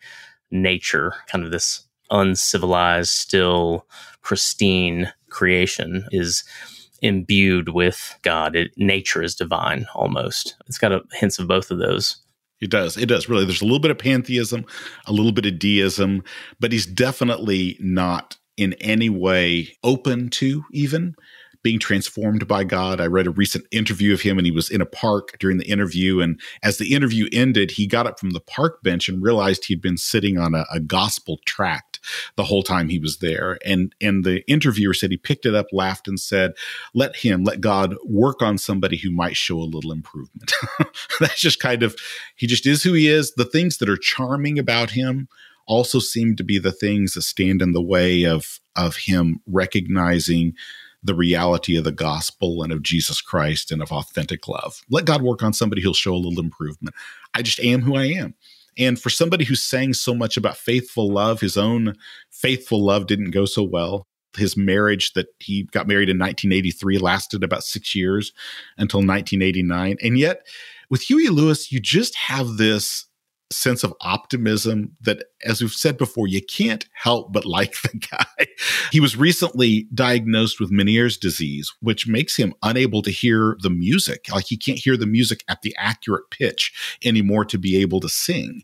[0.51, 3.87] nature, kind of this uncivilized, still
[4.23, 6.45] pristine creation is
[7.03, 8.57] imbued with God.
[8.57, 10.57] It, nature is divine almost.
[10.67, 12.17] It's got a hints of both of those.
[12.63, 12.97] It does.
[12.97, 13.29] It does.
[13.29, 13.45] Really.
[13.45, 14.65] There's a little bit of pantheism,
[15.05, 16.25] a little bit of deism,
[16.59, 21.15] but he's definitely not in any way open to even
[21.67, 23.01] being transformed by God.
[23.01, 25.69] I read a recent interview of him and he was in a park during the
[25.69, 26.21] interview.
[26.21, 29.83] And as the interview ended, he got up from the park bench and realized he'd
[29.83, 31.99] been sitting on a, a gospel tract
[32.37, 33.59] the whole time he was there.
[33.67, 36.53] And, and the interviewer said he picked it up, laughed, and said,
[36.95, 40.53] Let him, let God work on somebody who might show a little improvement.
[41.19, 41.97] That's just kind of,
[42.37, 43.33] he just is who he is.
[43.33, 45.27] The things that are charming about him
[45.67, 50.55] also seem to be the things that stand in the way of, of him recognizing
[51.07, 54.83] the reality of the gospel and of Jesus Christ and of authentic love.
[54.91, 56.95] Let God work on somebody, he'll show a little improvement.
[57.35, 58.35] I just am who I am.
[58.79, 61.95] And for somebody who's saying so much about faithful love, his own
[62.31, 64.07] faithful love didn't go so well.
[64.37, 68.33] His marriage that he got married in 1983 lasted about six years
[68.77, 69.97] until 1989.
[70.03, 70.47] And yet,
[70.91, 73.06] with Huey Lewis, you just have this
[73.51, 78.47] sense of optimism that, as we've said before, you can't help but like the guy.
[78.91, 84.27] he was recently diagnosed with Meniere's disease, which makes him unable to hear the music.
[84.31, 86.73] Like he can't hear the music at the accurate pitch
[87.05, 88.63] anymore to be able to sing.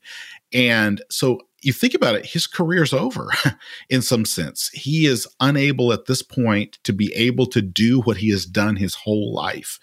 [0.53, 3.31] And so you think about it, his career's over
[3.89, 4.69] in some sense.
[4.75, 8.77] He is unable at this point to be able to do what he has done
[8.77, 9.79] his whole life.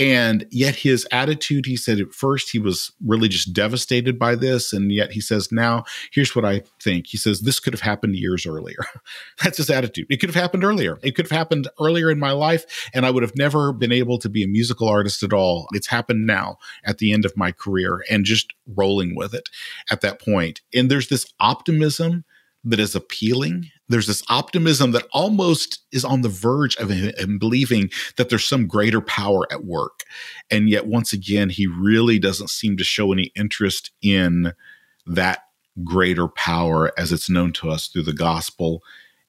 [0.00, 4.72] And yet, his attitude, he said at first he was really just devastated by this.
[4.72, 7.08] And yet, he says, now, here's what I think.
[7.08, 8.78] He says, this could have happened years earlier.
[9.44, 10.06] That's his attitude.
[10.08, 10.98] It could have happened earlier.
[11.02, 14.18] It could have happened earlier in my life, and I would have never been able
[14.20, 15.66] to be a musical artist at all.
[15.72, 19.50] It's happened now at the end of my career and just rolling with it
[19.90, 20.62] at that point.
[20.72, 22.24] And there's this optimism
[22.64, 23.70] that is appealing.
[23.88, 28.66] There's this optimism that almost is on the verge of him believing that there's some
[28.66, 30.04] greater power at work.
[30.50, 34.52] And yet, once again, he really doesn't seem to show any interest in
[35.06, 35.40] that
[35.84, 38.82] greater power as it's known to us through the gospel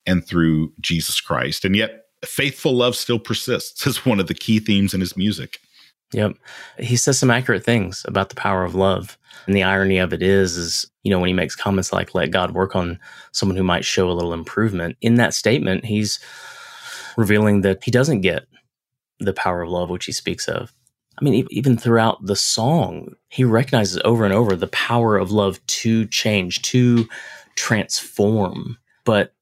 [0.06, 1.64] and through Jesus Christ.
[1.64, 5.60] And yet, faithful love still persists as one of the key themes in his music.
[6.14, 6.36] Yep.
[6.78, 9.18] He says some accurate things about the power of love.
[9.47, 12.32] And the irony of it is, is, you know, when he makes comments like, let
[12.32, 12.99] God work on
[13.32, 16.20] someone who might show a little improvement, in that statement, he's
[17.18, 18.45] revealing that he doesn't get
[19.20, 20.74] the power of love, which he speaks of.
[21.20, 25.66] I mean, even throughout the song, he recognizes over and over the power of love
[25.68, 27.07] to change, to
[27.55, 28.78] transform.
[29.05, 29.34] But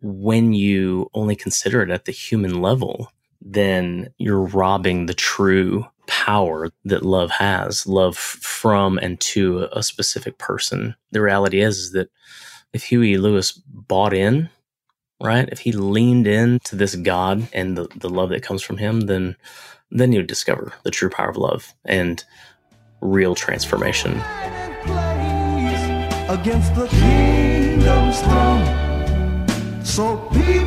[0.00, 3.12] when you only consider it at the human level,
[3.48, 10.38] then you're robbing the true power that love has, love from and to a specific
[10.38, 10.94] person.
[11.12, 12.10] The reality is, is that
[12.72, 14.50] if Huey Lewis bought in,
[15.22, 18.78] right, if he leaned in to this God and the, the love that comes from
[18.78, 19.36] him, then
[19.92, 22.24] then you would discover the true power of love and
[23.00, 24.20] real transformation.
[26.28, 28.64] against the kingdom's throne.
[29.84, 30.65] So people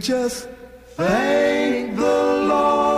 [0.00, 0.48] just
[0.96, 2.90] thank the Lord.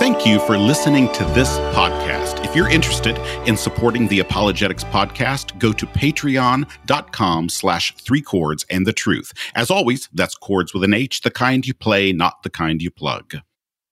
[0.00, 2.42] Thank you for listening to this podcast.
[2.44, 8.86] If you're interested in supporting the Apologetics podcast, go to patreon.com slash three chords and
[8.86, 9.32] the truth.
[9.54, 12.90] As always, that's chords with an H, the kind you play, not the kind you
[12.90, 13.34] plug.